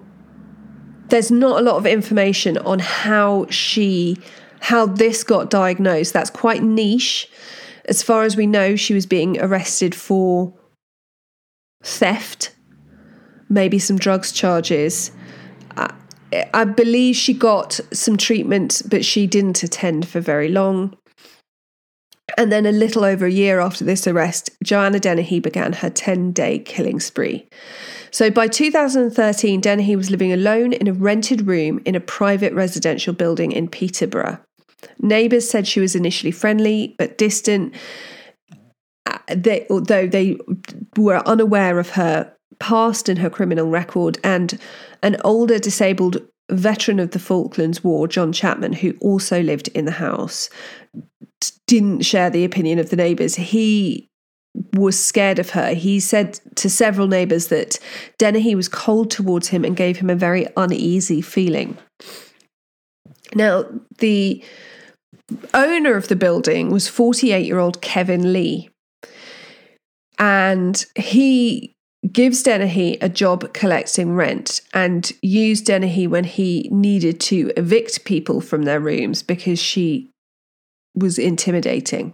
there's 1.13 1.29
not 1.29 1.59
a 1.59 1.63
lot 1.63 1.75
of 1.75 1.85
information 1.85 2.57
on 2.57 2.79
how 2.79 3.45
she 3.47 4.17
how 4.61 4.87
this 4.87 5.23
got 5.23 5.47
diagnosed. 5.47 6.11
That's 6.11 6.31
quite 6.31 6.63
niche. 6.63 7.29
As 7.85 8.01
far 8.01 8.23
as 8.23 8.35
we 8.35 8.47
know 8.47 8.75
she 8.75 8.95
was 8.95 9.05
being 9.05 9.39
arrested 9.39 9.93
for 9.93 10.53
theft 11.83 12.55
maybe 13.47 13.77
some 13.77 13.99
drugs 13.99 14.31
charges. 14.31 15.11
I, 16.51 16.63
believe 16.63 17.15
she 17.15 17.35
got 17.35 17.79
some 17.91 18.17
treatment 18.17 18.81
but 18.89 19.05
she 19.05 19.27
didn't 19.27 19.61
attend 19.61 20.07
for 20.07 20.19
very 20.19 20.49
long. 20.49 20.97
And 22.39 22.51
then 22.51 22.65
a 22.65 22.71
little 22.71 23.05
over 23.05 23.27
a 23.27 23.31
year 23.31 23.59
after 23.59 23.83
this 23.83 24.07
arrest, 24.07 24.49
Joanna 24.63 24.99
Dennehy 24.99 25.39
began 25.39 25.73
her 25.73 25.91
10 25.91 26.31
day 26.31 26.57
killing 26.57 26.99
spree. 26.99 27.47
So 28.13 28.29
by 28.29 28.47
2013, 28.47 29.59
Dennehy 29.59 29.95
was 29.95 30.11
living 30.11 30.31
alone 30.31 30.71
in 30.71 30.87
a 30.87 30.93
rented 30.93 31.47
room 31.47 31.81
in 31.83 31.95
a 31.95 31.99
private 31.99 32.53
residential 32.53 33.11
building 33.11 33.51
in 33.51 33.67
Peterborough. 33.67 34.39
Neighbours 34.99 35.49
said 35.49 35.67
she 35.67 35.79
was 35.79 35.95
initially 35.95 36.29
friendly 36.29 36.93
but 36.99 37.17
distant, 37.17 37.73
uh, 39.07 39.17
they, 39.35 39.65
although 39.71 40.05
they 40.05 40.37
were 40.95 41.27
unaware 41.27 41.79
of 41.79 41.89
her 41.89 42.31
past 42.59 43.09
and 43.09 43.17
her 43.17 43.31
criminal 43.31 43.67
record. 43.67 44.19
And 44.23 44.59
an 45.01 45.17
older 45.23 45.57
disabled 45.57 46.21
veteran 46.51 46.99
of 46.99 47.11
the 47.11 47.19
Falklands 47.19 47.83
War, 47.83 48.07
John 48.07 48.31
Chapman, 48.31 48.73
who 48.73 48.93
also 49.01 49.41
lived 49.41 49.69
in 49.69 49.85
the 49.85 49.91
house, 49.91 50.51
didn't 51.65 52.01
share 52.01 52.29
the 52.29 52.45
opinion 52.45 52.77
of 52.77 52.91
the 52.91 52.95
neighbours. 52.95 53.33
He 53.33 54.07
was 54.73 55.03
scared 55.03 55.39
of 55.39 55.51
her. 55.51 55.73
He 55.73 55.99
said 55.99 56.39
to 56.55 56.69
several 56.69 57.07
neighbours 57.07 57.47
that 57.47 57.79
Dennehy 58.17 58.55
was 58.55 58.67
cold 58.67 59.09
towards 59.11 59.47
him 59.47 59.63
and 59.65 59.75
gave 59.75 59.97
him 59.97 60.09
a 60.09 60.15
very 60.15 60.47
uneasy 60.57 61.21
feeling. 61.21 61.77
Now, 63.35 63.65
the 63.99 64.43
owner 65.53 65.95
of 65.95 66.07
the 66.07 66.15
building 66.15 66.69
was 66.69 66.87
48 66.87 67.45
year 67.45 67.59
old 67.59 67.81
Kevin 67.81 68.33
Lee. 68.33 68.69
And 70.19 70.85
he 70.95 71.73
gives 72.11 72.43
Dennehy 72.43 72.97
a 73.01 73.09
job 73.09 73.53
collecting 73.53 74.13
rent 74.13 74.61
and 74.73 75.11
used 75.21 75.65
Dennehy 75.65 76.07
when 76.07 76.25
he 76.25 76.69
needed 76.71 77.19
to 77.21 77.51
evict 77.55 78.05
people 78.05 78.41
from 78.41 78.63
their 78.63 78.79
rooms 78.79 79.23
because 79.23 79.59
she 79.59 80.09
was 80.95 81.17
intimidating. 81.17 82.13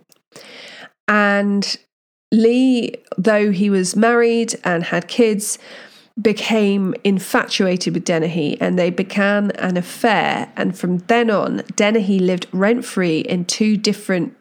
And 1.08 1.78
Lee, 2.32 2.96
though 3.18 3.52
he 3.52 3.70
was 3.70 3.96
married 3.96 4.56
and 4.64 4.84
had 4.84 5.08
kids, 5.08 5.58
became 6.22 6.94
infatuated 7.04 7.94
with 7.94 8.04
Dennehy 8.04 8.60
and 8.60 8.78
they 8.78 8.90
began 8.90 9.52
an 9.52 9.78
affair. 9.78 10.52
And 10.56 10.78
from 10.78 11.00
then 11.00 11.30
on, 11.30 11.64
Dennehy 11.76 12.20
lived 12.20 12.48
rent 12.52 12.86
free 12.86 13.20
in 13.20 13.46
two 13.46 13.78
different 13.78 14.36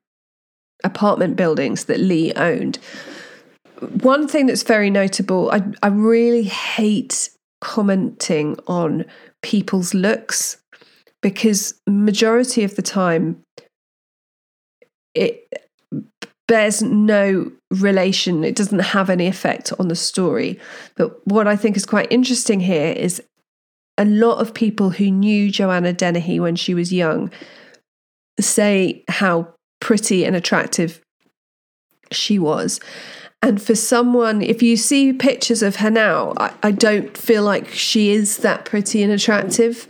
apartment 0.84 1.36
buildings 1.36 1.84
that 1.84 2.00
Lee 2.00 2.32
owned. 2.34 2.78
One 4.02 4.26
thing 4.26 4.46
that's 4.46 4.64
very 4.64 4.90
notable, 4.90 5.50
I, 5.50 5.62
I 5.82 5.88
really 5.88 6.42
hate 6.42 7.30
commenting 7.60 8.58
on 8.66 9.04
people's 9.42 9.94
looks 9.94 10.56
because 11.22 11.74
majority 11.86 12.64
of 12.64 12.76
the 12.76 12.82
time 12.82 13.42
it 15.14 15.67
bears 16.48 16.82
no 16.82 17.52
relation, 17.70 18.42
it 18.42 18.56
doesn't 18.56 18.80
have 18.80 19.08
any 19.08 19.26
effect 19.26 19.72
on 19.78 19.88
the 19.88 19.94
story. 19.94 20.58
But 20.96 21.24
what 21.26 21.46
I 21.46 21.54
think 21.54 21.76
is 21.76 21.86
quite 21.86 22.10
interesting 22.10 22.58
here 22.60 22.92
is 22.92 23.22
a 23.96 24.04
lot 24.04 24.38
of 24.38 24.54
people 24.54 24.90
who 24.90 25.10
knew 25.10 25.50
Joanna 25.50 25.92
Dennehy 25.92 26.40
when 26.40 26.56
she 26.56 26.74
was 26.74 26.92
young 26.92 27.30
say 28.40 29.04
how 29.08 29.54
pretty 29.80 30.24
and 30.24 30.34
attractive 30.34 31.00
she 32.10 32.38
was. 32.38 32.80
And 33.42 33.62
for 33.62 33.74
someone, 33.74 34.42
if 34.42 34.62
you 34.62 34.76
see 34.76 35.12
pictures 35.12 35.62
of 35.62 35.76
her 35.76 35.90
now, 35.90 36.34
I, 36.38 36.52
I 36.62 36.70
don't 36.72 37.16
feel 37.16 37.44
like 37.44 37.68
she 37.68 38.10
is 38.10 38.38
that 38.38 38.64
pretty 38.64 39.02
and 39.02 39.12
attractive. 39.12 39.86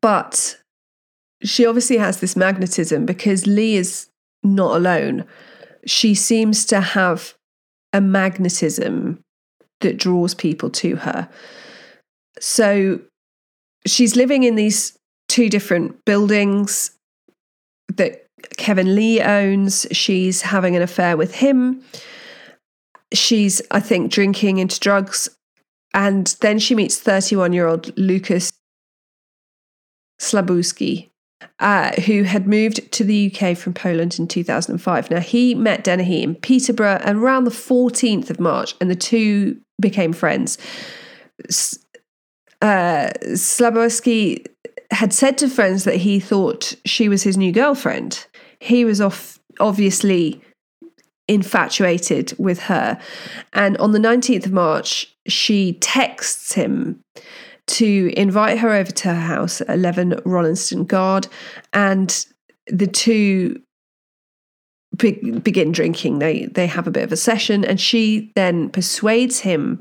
But 0.00 0.58
she 1.42 1.66
obviously 1.66 1.98
has 1.98 2.20
this 2.20 2.36
magnetism 2.36 3.06
because 3.06 3.46
Lee 3.46 3.76
is 3.76 4.08
not 4.42 4.76
alone. 4.76 5.24
She 5.86 6.14
seems 6.14 6.64
to 6.66 6.80
have 6.80 7.34
a 7.92 8.00
magnetism 8.00 9.20
that 9.80 9.96
draws 9.96 10.34
people 10.34 10.70
to 10.70 10.96
her. 10.96 11.28
So 12.40 13.00
she's 13.86 14.16
living 14.16 14.44
in 14.44 14.54
these 14.54 14.96
two 15.28 15.48
different 15.48 16.04
buildings 16.04 16.92
that 17.96 18.26
Kevin 18.56 18.94
Lee 18.94 19.20
owns. 19.20 19.86
She's 19.92 20.42
having 20.42 20.76
an 20.76 20.82
affair 20.82 21.16
with 21.16 21.34
him. 21.34 21.82
She's, 23.12 23.60
I 23.70 23.80
think, 23.80 24.10
drinking 24.10 24.58
into 24.58 24.80
drugs. 24.80 25.28
And 25.94 26.34
then 26.40 26.58
she 26.58 26.74
meets 26.74 26.98
31 26.98 27.52
year 27.52 27.66
old 27.66 27.96
Lucas 27.98 28.52
Slabowski, 30.20 31.10
uh, 31.60 31.92
who 32.02 32.22
had 32.22 32.46
moved 32.46 32.90
to 32.92 33.04
the 33.04 33.32
UK 33.32 33.56
from 33.56 33.74
Poland 33.74 34.18
in 34.18 34.26
2005. 34.26 35.10
Now, 35.10 35.20
he 35.20 35.54
met 35.54 35.84
Dennehy 35.84 36.22
in 36.22 36.34
Peterborough 36.34 37.00
around 37.04 37.44
the 37.44 37.50
14th 37.50 38.30
of 38.30 38.40
March, 38.40 38.74
and 38.80 38.90
the 38.90 38.96
two 38.96 39.60
became 39.80 40.12
friends. 40.12 40.58
Uh, 42.60 43.10
Slabowski 43.32 44.46
had 44.90 45.12
said 45.12 45.38
to 45.38 45.48
friends 45.48 45.84
that 45.84 45.96
he 45.96 46.20
thought 46.20 46.74
she 46.84 47.08
was 47.08 47.22
his 47.22 47.36
new 47.36 47.52
girlfriend. 47.52 48.26
He 48.60 48.84
was 48.84 49.00
off, 49.00 49.40
obviously 49.58 50.40
infatuated 51.28 52.34
with 52.38 52.60
her. 52.60 53.00
And 53.52 53.76
on 53.78 53.92
the 53.92 53.98
19th 53.98 54.46
of 54.46 54.52
March, 54.52 55.12
she 55.26 55.74
texts 55.74 56.52
him 56.52 57.00
to 57.68 58.12
invite 58.16 58.58
her 58.58 58.70
over 58.70 58.90
to 58.90 59.08
her 59.08 59.20
house 59.20 59.60
at 59.60 59.70
11 59.70 60.20
Rolleston 60.24 60.84
Garth, 60.84 61.28
and 61.72 62.26
the 62.66 62.86
two 62.86 63.60
be- 64.96 65.38
begin 65.38 65.72
drinking. 65.72 66.18
They 66.18 66.46
they 66.46 66.66
have 66.66 66.86
a 66.86 66.90
bit 66.90 67.04
of 67.04 67.12
a 67.12 67.16
session, 67.16 67.64
and 67.64 67.80
she 67.80 68.32
then 68.34 68.70
persuades 68.70 69.40
him 69.40 69.80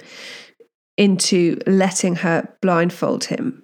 into 0.97 1.57
letting 1.65 2.15
her 2.17 2.47
blindfold 2.61 3.25
him. 3.25 3.63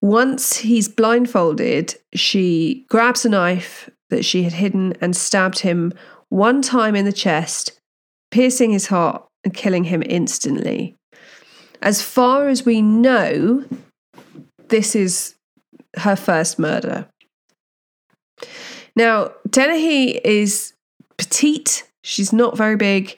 Once 0.00 0.56
he's 0.56 0.88
blindfolded, 0.88 1.94
she 2.14 2.86
grabs 2.88 3.24
a 3.24 3.28
knife 3.28 3.90
that 4.10 4.24
she 4.24 4.44
had 4.44 4.52
hidden 4.52 4.94
and 5.00 5.14
stabbed 5.16 5.58
him 5.58 5.92
one 6.28 6.62
time 6.62 6.94
in 6.94 7.04
the 7.04 7.12
chest, 7.12 7.80
piercing 8.30 8.70
his 8.70 8.86
heart 8.86 9.24
and 9.44 9.54
killing 9.54 9.84
him 9.84 10.02
instantly. 10.06 10.94
As 11.82 12.02
far 12.02 12.48
as 12.48 12.66
we 12.66 12.82
know, 12.82 13.64
this 14.68 14.94
is 14.94 15.34
her 15.96 16.16
first 16.16 16.58
murder. 16.58 17.06
Now, 18.96 19.32
Dennehy 19.48 20.20
is 20.24 20.72
petite, 21.18 21.84
she's 22.02 22.32
not 22.32 22.56
very 22.56 22.76
big, 22.76 23.16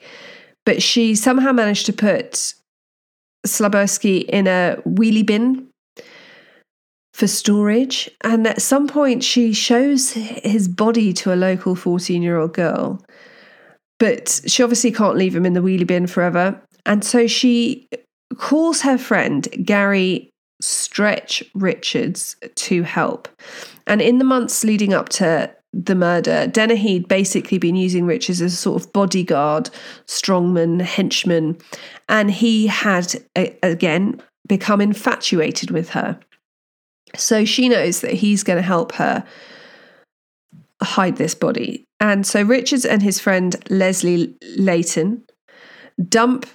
but 0.65 0.81
she 0.81 1.15
somehow 1.15 1.51
managed 1.51 1.87
to 1.87 1.93
put 1.93 2.53
Slabowski 3.45 4.23
in 4.25 4.47
a 4.47 4.77
wheelie 4.85 5.25
bin 5.25 5.67
for 7.13 7.27
storage. 7.27 8.09
And 8.23 8.45
at 8.47 8.61
some 8.61 8.87
point, 8.87 9.23
she 9.23 9.53
shows 9.53 10.11
his 10.11 10.67
body 10.67 11.13
to 11.13 11.33
a 11.33 11.35
local 11.35 11.75
14 11.75 12.21
year 12.21 12.37
old 12.37 12.53
girl. 12.53 13.03
But 13.99 14.41
she 14.47 14.63
obviously 14.63 14.91
can't 14.91 15.17
leave 15.17 15.35
him 15.35 15.45
in 15.45 15.53
the 15.53 15.61
wheelie 15.61 15.85
bin 15.85 16.07
forever. 16.07 16.61
And 16.85 17.03
so 17.03 17.27
she 17.27 17.87
calls 18.37 18.81
her 18.81 18.97
friend, 18.97 19.47
Gary 19.63 20.29
Stretch 20.61 21.43
Richards, 21.53 22.35
to 22.55 22.83
help. 22.83 23.27
And 23.87 24.01
in 24.01 24.17
the 24.19 24.25
months 24.25 24.63
leading 24.63 24.93
up 24.93 25.09
to 25.09 25.53
the 25.73 25.95
murder, 25.95 26.47
Dennehy 26.47 26.95
had 26.95 27.07
basically 27.07 27.57
been 27.57 27.75
using 27.75 28.05
Richards 28.05 28.41
as 28.41 28.53
a 28.53 28.57
sort 28.57 28.81
of 28.81 28.93
bodyguard, 28.93 29.69
strongman, 30.07 30.81
henchman, 30.81 31.57
and 32.09 32.29
he 32.29 32.67
had, 32.67 33.15
again, 33.35 34.21
become 34.47 34.81
infatuated 34.81 35.71
with 35.71 35.89
her. 35.91 36.19
So 37.15 37.45
she 37.45 37.69
knows 37.69 38.01
that 38.01 38.13
he's 38.13 38.43
going 38.43 38.57
to 38.57 38.63
help 38.63 38.93
her 38.93 39.25
hide 40.81 41.17
this 41.17 41.35
body. 41.35 41.85
And 41.99 42.25
so 42.25 42.41
Richards 42.41 42.85
and 42.85 43.01
his 43.01 43.19
friend 43.19 43.55
Leslie 43.69 44.35
Layton 44.57 45.23
dump 46.09 46.47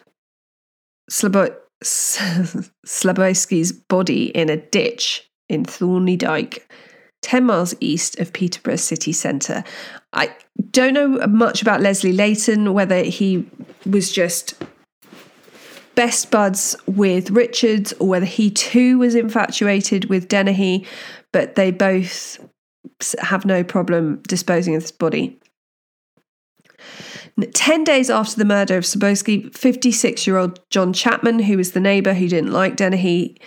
Slabo- 1.11 1.57
Slabowski's 1.83 3.73
body 3.73 4.27
in 4.29 4.49
a 4.49 4.57
ditch 4.57 5.29
in 5.49 5.65
Thorney 5.65 6.17
Dyke 6.17 6.69
10 7.23 7.45
miles 7.45 7.75
east 7.81 8.19
of 8.21 8.33
Peterborough 8.33 8.77
city 8.77 9.13
centre. 9.13 9.65
I 10.13 10.35
don't 10.71 10.95
know 10.95 11.27
much 11.27 11.61
about 11.63 11.81
Leslie 11.81 12.13
Layton, 12.13 12.73
whether 12.73 13.03
he 13.03 13.45
was 13.85 14.13
just 14.13 14.55
best 15.97 16.31
buds 16.31 16.77
with 16.87 17.31
Richards 17.31 17.93
or 17.95 18.09
whether 18.09 18.27
he 18.27 18.51
too 18.51 18.99
was 18.99 19.15
infatuated 19.15 20.05
with 20.07 20.29
Dennehy, 20.29 20.87
but 21.33 21.57
they 21.57 21.71
both 21.71 22.39
have 23.19 23.45
no 23.45 23.65
problem 23.65 24.23
disposing 24.29 24.77
of 24.77 24.83
this 24.83 24.93
body. 24.93 25.39
10 27.45 27.85
days 27.85 28.09
after 28.09 28.37
the 28.37 28.45
murder 28.45 28.77
of 28.77 28.85
Slabowski, 28.85 29.55
56 29.55 30.27
year 30.27 30.39
old 30.39 30.61
John 30.71 30.93
Chapman, 30.93 31.41
who 31.41 31.57
was 31.57 31.73
the 31.73 31.81
neighbour 31.81 32.15
who 32.15 32.29
didn't 32.29 32.53
like 32.53 32.77
Dennehy, 32.77 33.39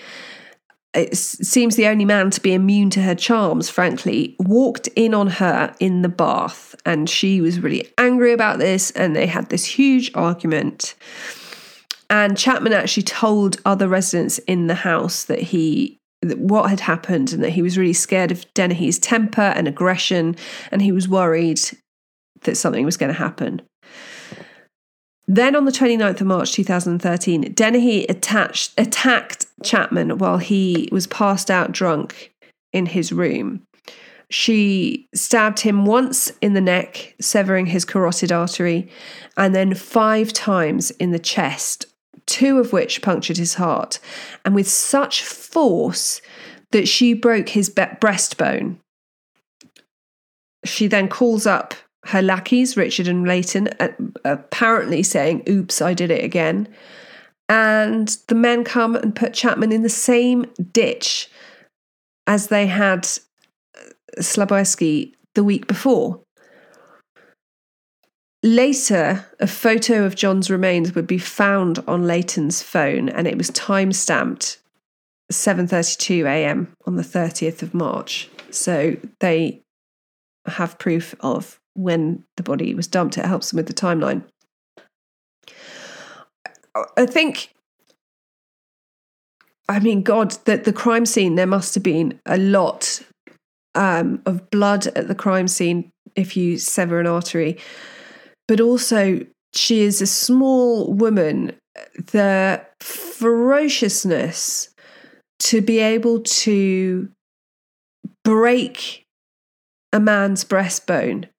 it 0.94 1.16
seems 1.16 1.76
the 1.76 1.88
only 1.88 2.06
man 2.06 2.32
to 2.32 2.42
be 2.42 2.54
immune 2.54 2.90
to 2.92 3.02
her 3.02 3.16
charms, 3.16 3.70
frankly, 3.70 4.36
walked 4.40 4.88
in 4.96 5.14
on 5.14 5.28
her 5.28 5.74
in 5.80 6.02
the 6.02 6.10
bath. 6.10 6.76
And 6.86 7.10
she 7.10 7.42
was 7.42 7.60
really 7.60 7.92
angry 7.98 8.34
about 8.34 8.60
this. 8.60 8.92
And 8.92 9.16
they 9.16 9.28
had 9.28 9.50
this 9.50 9.66
huge 9.66 10.12
argument. 10.16 10.96
And 12.10 12.38
Chapman 12.38 12.74
actually 12.74 13.04
told 13.04 13.62
other 13.66 13.88
residents 13.88 14.40
in 14.40 14.68
the 14.68 14.76
house 14.76 15.26
that 15.26 15.40
he 15.40 16.00
what 16.22 16.70
had 16.70 16.82
happened 16.82 17.32
and 17.32 17.42
that 17.42 17.52
he 17.52 17.62
was 17.62 17.78
really 17.78 17.94
scared 17.94 18.30
of 18.30 18.46
Dennehy's 18.54 19.00
temper 19.00 19.54
and 19.56 19.70
aggression 19.70 20.36
and 20.70 20.82
he 20.82 20.92
was 20.92 21.08
worried 21.08 21.62
that 22.42 22.58
something 22.58 22.84
was 22.84 22.98
going 22.98 23.14
to 23.14 23.18
happen. 23.18 23.62
Then 25.32 25.56
on 25.56 25.66
the 25.66 25.72
29th 25.72 26.22
of 26.22 26.28
March 26.28 26.54
2013, 26.54 27.54
Dennehy 27.54 28.06
attached, 28.06 28.74
attacked 28.80 29.46
Chapman 29.64 30.18
while 30.18 30.40
he 30.40 30.90
was 30.92 31.06
passed 31.06 31.52
out 31.52 31.72
drunk 31.72 32.34
in 32.74 32.88
his 32.88 33.14
room. 33.14 33.62
She 34.32 35.08
stabbed 35.14 35.60
him 35.60 35.86
once 35.86 36.32
in 36.42 36.54
the 36.54 36.62
neck, 36.62 37.14
severing 37.22 37.68
his 37.68 37.86
carotid 37.86 38.32
artery, 38.32 38.90
and 39.38 39.54
then 39.54 39.76
five 39.76 40.34
times 40.34 40.90
in 40.92 41.12
the 41.12 41.20
chest, 41.20 41.86
two 42.26 42.58
of 42.58 42.74
which 42.74 43.04
punctured 43.04 43.38
his 43.38 43.54
heart, 43.54 44.00
and 44.44 44.56
with 44.56 44.68
such 44.68 45.24
force 45.24 46.22
that 46.72 46.88
she 46.88 47.14
broke 47.14 47.50
his 47.50 47.70
breastbone. 47.70 48.78
She 50.66 50.88
then 50.88 51.08
calls 51.08 51.46
up 51.46 51.76
her 52.06 52.22
lackeys, 52.22 52.78
Richard 52.78 53.08
and 53.08 53.28
Layton, 53.28 53.70
apparently 54.24 55.04
saying, 55.04 55.44
Oops, 55.48 55.82
I 55.82 55.94
did 55.94 56.12
it 56.12 56.24
again. 56.24 56.68
And 57.50 58.16
the 58.28 58.36
men 58.36 58.64
come 58.64 58.96
and 58.96 59.16
put 59.16 59.34
Chapman 59.34 59.72
in 59.72 59.82
the 59.82 59.90
same 59.90 60.46
ditch 60.72 61.30
as 62.28 62.48
they 62.48 62.68
had 62.68 63.08
uh, 63.76 63.82
Slabowski 64.20 65.14
the 65.34 65.44
week 65.44 65.68
before. 65.68 66.22
Later, 68.42 69.26
a 69.40 69.48
photo 69.48 70.06
of 70.06 70.16
John's 70.16 70.50
remains 70.50 70.96
would 70.96 71.08
be 71.08 71.18
found 71.18 71.84
on 71.88 72.08
Layton's 72.08 72.64
phone, 72.64 73.10
and 73.10 73.28
it 73.28 73.38
was 73.38 73.50
time 73.50 73.92
stamped 73.92 74.60
7:32 75.32 76.26
a.m. 76.26 76.72
on 76.86 76.96
the 76.96 77.04
30th 77.04 77.62
of 77.62 77.74
March. 77.74 78.30
So 78.50 78.96
they 79.20 79.62
have 80.46 80.80
proof 80.80 81.14
of 81.20 81.59
when 81.74 82.24
the 82.38 82.44
body 82.44 82.74
was 82.74 82.88
dumped. 82.88 83.18
It 83.18 83.26
helps 83.26 83.52
them 83.52 83.58
with 83.58 83.68
the 83.68 83.74
timeline. 83.74 84.24
I 86.98 87.06
think, 87.06 87.54
I 89.68 89.80
mean, 89.80 90.04
God, 90.04 90.32
that 90.46 90.64
the 90.64 90.74
crime 90.74 91.06
scene, 91.06 91.36
there 91.36 91.48
must 91.48 91.76
have 91.76 91.84
been 91.84 92.20
a 92.26 92.38
lot 92.38 93.02
um, 93.76 94.22
of 94.26 94.50
blood 94.50 94.88
at 94.88 95.08
the 95.08 95.16
crime 95.16 95.48
scene 95.48 95.92
if 96.16 96.38
you 96.38 96.58
sever 96.58 97.00
an 97.00 97.08
artery. 97.08 97.58
But 98.48 98.62
also, 98.62 99.26
she 99.54 99.82
is 99.82 100.02
a 100.02 100.08
small 100.08 100.94
woman. 100.94 101.54
The 102.12 102.66
ferociousness 102.82 104.70
to 105.40 105.62
be 105.62 105.80
able 105.80 106.22
to 106.22 107.10
break 108.24 109.06
a 109.94 110.00
man's 110.00 110.44
breastbone 110.44 111.30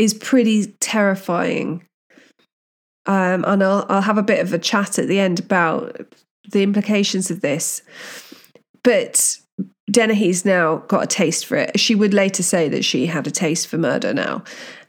is 0.00 0.14
pretty 0.14 0.66
terrifying. 0.80 1.84
Um, 3.06 3.44
and 3.46 3.62
I'll, 3.62 3.84
I'll 3.88 4.00
have 4.00 4.18
a 4.18 4.22
bit 4.22 4.40
of 4.40 4.52
a 4.52 4.58
chat 4.58 4.98
at 4.98 5.08
the 5.08 5.20
end 5.20 5.38
about 5.38 6.14
the 6.50 6.62
implications 6.62 7.30
of 7.30 7.42
this. 7.42 7.82
But 8.82 9.36
Dennehy's 9.90 10.46
now 10.46 10.76
got 10.88 11.04
a 11.04 11.06
taste 11.06 11.44
for 11.44 11.56
it. 11.56 11.78
She 11.78 11.94
would 11.94 12.14
later 12.14 12.42
say 12.42 12.68
that 12.70 12.84
she 12.84 13.06
had 13.06 13.26
a 13.26 13.30
taste 13.30 13.68
for 13.68 13.76
murder 13.76 14.14
now. 14.14 14.42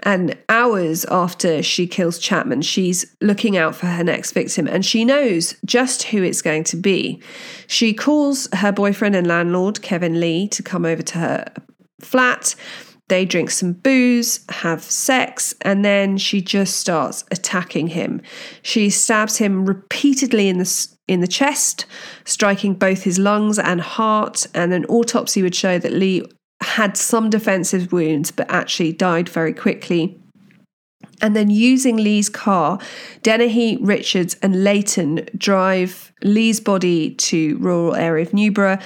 And 0.04 0.38
hours 0.48 1.04
after 1.06 1.62
she 1.62 1.88
kills 1.88 2.18
Chapman, 2.18 2.62
she's 2.62 3.06
looking 3.20 3.58
out 3.58 3.76
for 3.76 3.88
her 3.88 4.04
next 4.06 4.32
victim 4.32 4.66
and 4.66 4.86
she 4.86 5.04
knows 5.04 5.56
just 5.66 6.04
who 6.04 6.24
it's 6.24 6.42
going 6.42 6.64
to 6.66 6.78
be. 6.78 7.22
She 7.68 7.94
calls 7.94 8.48
her 8.54 8.72
boyfriend 8.72 9.16
and 9.16 9.28
landlord, 9.28 9.82
Kevin 9.82 10.22
Lee, 10.22 10.48
to 10.50 10.64
come 10.64 10.86
over 10.86 11.02
to 11.02 11.18
her 11.18 11.46
flat 12.00 12.56
they 13.12 13.26
drink 13.26 13.52
some 13.52 13.74
booze, 13.74 14.40
have 14.48 14.82
sex, 14.82 15.54
and 15.64 15.84
then 15.84 16.18
she 16.18 16.40
just 16.40 16.78
starts 16.78 17.26
attacking 17.30 17.88
him. 17.88 18.22
She 18.62 18.90
stabs 18.90 19.36
him 19.36 19.66
repeatedly 19.66 20.48
in 20.48 20.60
the 20.60 20.88
in 21.10 21.20
the 21.20 21.28
chest, 21.28 21.86
striking 22.24 22.74
both 22.74 23.04
his 23.04 23.20
lungs 23.20 23.60
and 23.60 23.82
heart. 23.82 24.48
And 24.54 24.74
an 24.74 24.86
autopsy 24.86 25.44
would 25.44 25.54
show 25.54 25.78
that 25.78 25.92
Lee 25.92 26.24
had 26.62 26.96
some 26.96 27.30
defensive 27.30 27.92
wounds, 27.92 28.32
but 28.32 28.50
actually 28.50 28.94
died 28.94 29.28
very 29.28 29.54
quickly. 29.54 30.18
And 31.22 31.36
then 31.36 31.50
using 31.50 31.98
Lee's 31.98 32.30
car, 32.30 32.80
Dennehy, 33.24 33.76
Richards, 33.82 34.38
and 34.42 34.64
Layton 34.64 35.28
drive 35.36 36.14
Lee's 36.24 36.62
body 36.62 37.12
to 37.16 37.58
rural 37.58 37.94
area 37.94 38.26
of 38.26 38.32
Newborough 38.32 38.82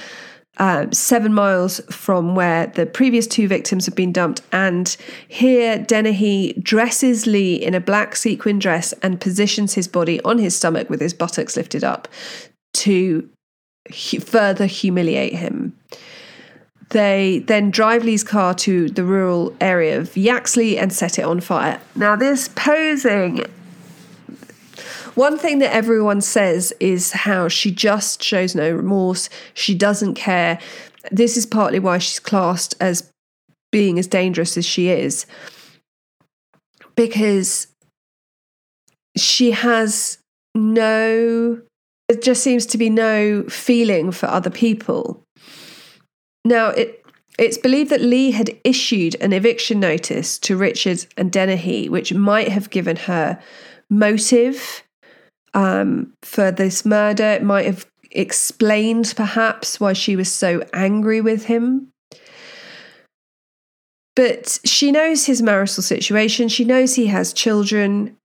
uh, 0.58 0.86
seven 0.90 1.34
miles 1.34 1.80
from 1.90 2.34
where 2.34 2.68
the 2.68 2.86
previous 2.86 3.26
two 3.26 3.46
victims 3.48 3.86
have 3.86 3.94
been 3.94 4.12
dumped. 4.12 4.40
And 4.52 4.96
here, 5.28 5.78
Dennehy 5.78 6.54
dresses 6.54 7.26
Lee 7.26 7.56
in 7.56 7.74
a 7.74 7.80
black 7.80 8.16
sequin 8.16 8.58
dress 8.58 8.92
and 9.02 9.20
positions 9.20 9.74
his 9.74 9.88
body 9.88 10.20
on 10.22 10.38
his 10.38 10.56
stomach 10.56 10.88
with 10.88 11.00
his 11.00 11.14
buttocks 11.14 11.56
lifted 11.56 11.84
up 11.84 12.08
to 12.74 13.28
hu- 13.88 14.20
further 14.20 14.66
humiliate 14.66 15.34
him. 15.34 15.76
They 16.90 17.40
then 17.46 17.70
drive 17.70 18.04
Lee's 18.04 18.22
car 18.22 18.54
to 18.54 18.88
the 18.88 19.04
rural 19.04 19.54
area 19.60 19.98
of 19.98 20.16
Yaxley 20.16 20.78
and 20.78 20.92
set 20.92 21.18
it 21.18 21.22
on 21.22 21.40
fire. 21.40 21.80
Now, 21.96 22.14
this 22.14 22.48
posing 22.54 23.44
one 25.16 25.38
thing 25.38 25.58
that 25.60 25.74
everyone 25.74 26.20
says 26.20 26.72
is 26.78 27.10
how 27.12 27.48
she 27.48 27.70
just 27.70 28.22
shows 28.22 28.54
no 28.54 28.70
remorse. 28.70 29.28
She 29.54 29.74
doesn't 29.74 30.14
care. 30.14 30.58
This 31.10 31.36
is 31.36 31.46
partly 31.46 31.78
why 31.78 31.98
she's 31.98 32.20
classed 32.20 32.74
as 32.80 33.10
being 33.72 33.98
as 33.98 34.06
dangerous 34.06 34.58
as 34.58 34.66
she 34.66 34.88
is. 34.88 35.24
Because 36.96 37.66
she 39.16 39.52
has 39.52 40.18
no, 40.54 41.62
it 42.08 42.22
just 42.22 42.42
seems 42.42 42.66
to 42.66 42.78
be 42.78 42.90
no 42.90 43.42
feeling 43.44 44.12
for 44.12 44.26
other 44.26 44.50
people. 44.50 45.22
Now, 46.44 46.68
it, 46.68 47.04
it's 47.38 47.58
believed 47.58 47.90
that 47.90 48.02
Lee 48.02 48.32
had 48.32 48.58
issued 48.64 49.16
an 49.22 49.32
eviction 49.32 49.80
notice 49.80 50.38
to 50.40 50.58
Richard 50.58 51.06
and 51.16 51.32
Dennehy, 51.32 51.88
which 51.88 52.12
might 52.12 52.48
have 52.48 52.68
given 52.68 52.96
her 52.96 53.42
motive 53.88 54.82
um, 55.56 56.12
for 56.22 56.52
this 56.52 56.84
murder. 56.84 57.24
It 57.24 57.42
might 57.42 57.64
have 57.64 57.86
explained 58.12 59.14
perhaps 59.16 59.80
why 59.80 59.94
she 59.94 60.14
was 60.14 60.30
so 60.30 60.62
angry 60.72 61.20
with 61.20 61.46
him. 61.46 61.88
But 64.14 64.60
she 64.64 64.92
knows 64.92 65.26
his 65.26 65.42
marital 65.42 65.82
situation, 65.82 66.48
she 66.48 66.64
knows 66.64 66.94
he 66.94 67.06
has 67.06 67.32
children. 67.32 68.16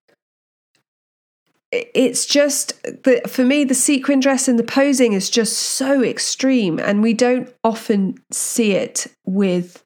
It's 1.71 2.25
just 2.25 2.81
that 2.83 3.29
for 3.29 3.45
me, 3.45 3.63
the 3.63 3.73
sequin 3.73 4.19
dress 4.19 4.49
and 4.49 4.59
the 4.59 4.63
posing 4.63 5.13
is 5.13 5.29
just 5.29 5.53
so 5.57 6.03
extreme, 6.03 6.79
and 6.79 7.01
we 7.01 7.13
don't 7.13 7.53
often 7.63 8.15
see 8.29 8.73
it 8.73 9.07
with 9.25 9.83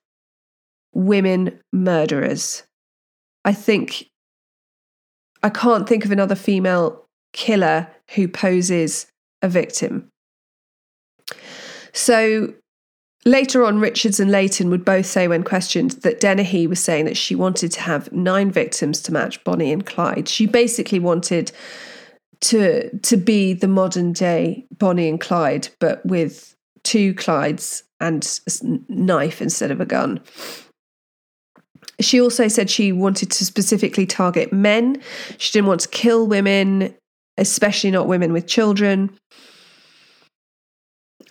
women 0.94 1.60
murderers. 1.72 2.64
I 3.44 3.54
think 3.54 4.08
I 5.44 5.50
can't 5.50 5.88
think 5.88 6.06
of 6.06 6.12
another 6.12 6.34
female 6.34 7.05
killer 7.36 7.88
who 8.16 8.28
poses 8.28 9.06
a 9.42 9.50
victim. 9.50 10.10
So 11.94 12.54
later 13.26 13.64
on, 13.64 13.80
Richards 13.80 14.20
and 14.20 14.32
Layton 14.32 14.70
would 14.70 14.86
both 14.86 15.06
say, 15.06 15.28
when 15.28 15.44
questioned, 15.44 15.92
that 16.04 16.20
Dennehy 16.20 16.66
was 16.66 16.80
saying 16.80 17.06
that 17.06 17.18
she 17.18 17.36
wanted 17.36 17.72
to 17.74 17.82
have 17.82 18.12
nine 18.12 18.52
victims 18.52 19.02
to 19.04 19.14
match 19.14 19.44
Bonnie 19.44 19.72
and 19.72 19.86
Clyde. 19.86 20.28
She 20.28 20.48
basically 20.48 21.00
wanted 21.00 21.52
to 22.42 22.98
to 23.00 23.18
be 23.18 23.54
the 23.54 23.68
modern 23.68 24.14
day 24.14 24.66
Bonnie 24.78 25.10
and 25.10 25.20
Clyde, 25.20 25.70
but 25.80 26.06
with 26.06 26.56
two 26.84 27.14
Clydes 27.14 27.84
and 28.00 28.40
a 28.62 28.94
knife 28.94 29.42
instead 29.42 29.72
of 29.72 29.82
a 29.82 29.86
gun. 29.86 30.22
She 32.02 32.20
also 32.20 32.50
said 32.50 32.70
she 32.70 32.92
wanted 32.92 33.32
to 33.32 33.46
specifically 33.46 34.06
target 34.06 34.52
men. 34.52 35.02
She 35.38 35.54
didn't 35.54 35.68
want 35.68 35.82
to 35.82 35.90
kill 35.90 36.28
women, 36.28 36.94
especially 37.38 37.92
not 37.92 38.08
women 38.08 38.34
with 38.34 38.48
children. 38.48 39.18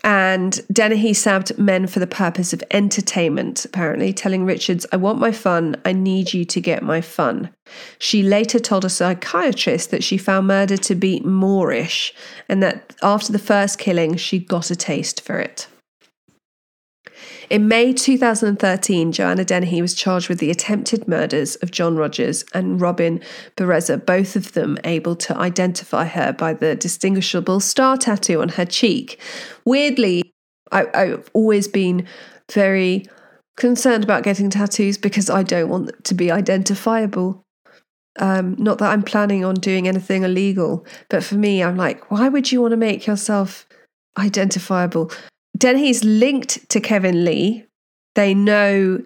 And 0.02 0.60
Dennehy 0.70 1.14
stabbed 1.14 1.58
men 1.58 1.86
for 1.86 1.98
the 1.98 2.06
purpose 2.06 2.52
of 2.52 2.62
entertainment, 2.70 3.64
apparently, 3.64 4.12
telling 4.12 4.44
Richards, 4.44 4.84
I 4.92 4.96
want 4.96 5.18
my 5.18 5.32
fun. 5.32 5.80
I 5.86 5.92
need 5.92 6.34
you 6.34 6.44
to 6.44 6.60
get 6.60 6.82
my 6.82 7.00
fun. 7.00 7.48
She 7.98 8.22
later 8.22 8.58
told 8.58 8.84
a 8.84 8.90
psychiatrist 8.90 9.90
that 9.90 10.04
she 10.04 10.18
found 10.18 10.46
murder 10.46 10.76
to 10.76 10.94
be 10.94 11.20
moreish 11.20 12.12
and 12.50 12.62
that 12.62 12.94
after 13.02 13.32
the 13.32 13.38
first 13.38 13.78
killing, 13.78 14.16
she 14.16 14.38
got 14.38 14.70
a 14.70 14.76
taste 14.76 15.22
for 15.22 15.38
it. 15.38 15.68
In 17.50 17.68
May 17.68 17.92
2013, 17.92 19.12
Joanna 19.12 19.44
Dennehy 19.44 19.82
was 19.82 19.94
charged 19.94 20.28
with 20.28 20.38
the 20.38 20.50
attempted 20.50 21.06
murders 21.06 21.56
of 21.56 21.70
John 21.70 21.96
Rogers 21.96 22.44
and 22.54 22.80
Robin 22.80 23.20
Bereza, 23.56 24.04
both 24.04 24.34
of 24.34 24.52
them 24.52 24.78
able 24.84 25.14
to 25.16 25.36
identify 25.36 26.06
her 26.06 26.32
by 26.32 26.54
the 26.54 26.74
distinguishable 26.74 27.60
star 27.60 27.96
tattoo 27.96 28.40
on 28.40 28.50
her 28.50 28.64
cheek. 28.64 29.20
Weirdly, 29.64 30.22
I, 30.72 30.86
I've 30.94 31.30
always 31.34 31.68
been 31.68 32.06
very 32.50 33.06
concerned 33.56 34.04
about 34.04 34.22
getting 34.22 34.48
tattoos 34.50 34.96
because 34.96 35.28
I 35.28 35.42
don't 35.42 35.68
want 35.68 36.04
to 36.04 36.14
be 36.14 36.30
identifiable. 36.30 37.42
Um, 38.18 38.56
not 38.58 38.78
that 38.78 38.90
I'm 38.90 39.02
planning 39.02 39.44
on 39.44 39.56
doing 39.56 39.86
anything 39.86 40.22
illegal, 40.22 40.86
but 41.10 41.22
for 41.22 41.34
me, 41.34 41.62
I'm 41.62 41.76
like, 41.76 42.10
why 42.10 42.28
would 42.28 42.50
you 42.50 42.62
want 42.62 42.72
to 42.72 42.76
make 42.76 43.06
yourself 43.06 43.66
identifiable? 44.16 45.10
Dennehy's 45.56 46.04
linked 46.04 46.68
to 46.70 46.80
Kevin 46.80 47.24
Lee. 47.24 47.64
They 48.14 48.34
know 48.34 49.02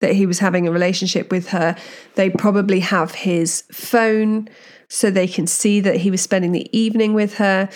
that 0.00 0.14
he 0.14 0.26
was 0.26 0.40
having 0.40 0.66
a 0.66 0.72
relationship 0.72 1.30
with 1.30 1.48
her. 1.48 1.76
They 2.16 2.28
probably 2.28 2.80
have 2.80 3.12
his 3.14 3.62
phone 3.72 4.48
so 4.88 5.10
they 5.10 5.28
can 5.28 5.46
see 5.46 5.80
that 5.80 5.96
he 5.96 6.10
was 6.10 6.20
spending 6.20 6.52
the 6.52 6.68
evening 6.76 7.14
with 7.14 7.36
her. 7.36 7.68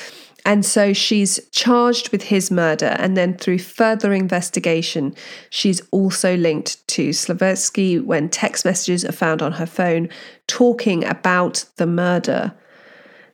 And 0.45 0.65
so 0.65 0.93
she's 0.93 1.41
charged 1.51 2.13
with 2.13 2.25
his 2.25 2.51
murder. 2.51 2.97
And 2.99 3.17
then 3.17 3.37
through 3.37 3.59
further 3.59 4.13
investigation, 4.13 5.15
she's 5.51 5.81
also 5.91 6.37
linked 6.37 6.87
to 6.89 7.11
Slavetsky 7.11 8.05
when 8.05 8.29
text 8.29 8.65
messages 8.65 9.05
are 9.05 9.13
found 9.13 9.43
on 9.43 9.53
her 9.53 9.67
phone 9.67 10.09
talking 10.47 11.05
about 11.05 11.65
the 11.77 11.87
murder. 11.87 12.55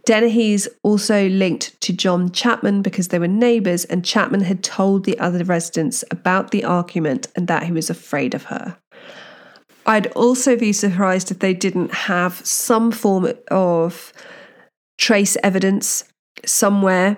Dennehy's 0.05 0.67
also 0.83 1.29
linked 1.29 1.81
to 1.83 1.93
John 1.93 2.33
Chapman 2.33 2.83
because 2.83 3.09
they 3.09 3.19
were 3.19 3.29
neighbours, 3.29 3.85
and 3.85 4.05
Chapman 4.05 4.41
had 4.41 4.65
told 4.65 5.05
the 5.05 5.19
other 5.19 5.45
residents 5.45 6.05
about 6.11 6.51
the 6.51 6.65
argument 6.65 7.29
and 7.37 7.47
that 7.49 7.63
he 7.65 7.73
was 7.73 7.89
afraid 7.89 8.35
of 8.35 8.45
her. 8.45 8.77
I'd 9.87 10.09
also 10.09 10.57
be 10.57 10.73
surprised 10.73 11.31
if 11.31 11.39
they 11.39 11.55
didn't 11.55 11.93
have 11.93 12.45
some 12.47 12.91
form 12.93 13.33
of 13.51 14.13
trace 14.99 15.37
evidence 15.43 16.05
somewhere 16.45 17.17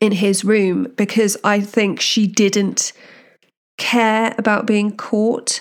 in 0.00 0.12
his 0.12 0.44
room 0.44 0.92
because 0.96 1.36
I 1.44 1.60
think 1.60 2.00
she 2.00 2.26
didn't 2.26 2.92
care 3.78 4.34
about 4.38 4.66
being 4.66 4.96
caught. 4.96 5.60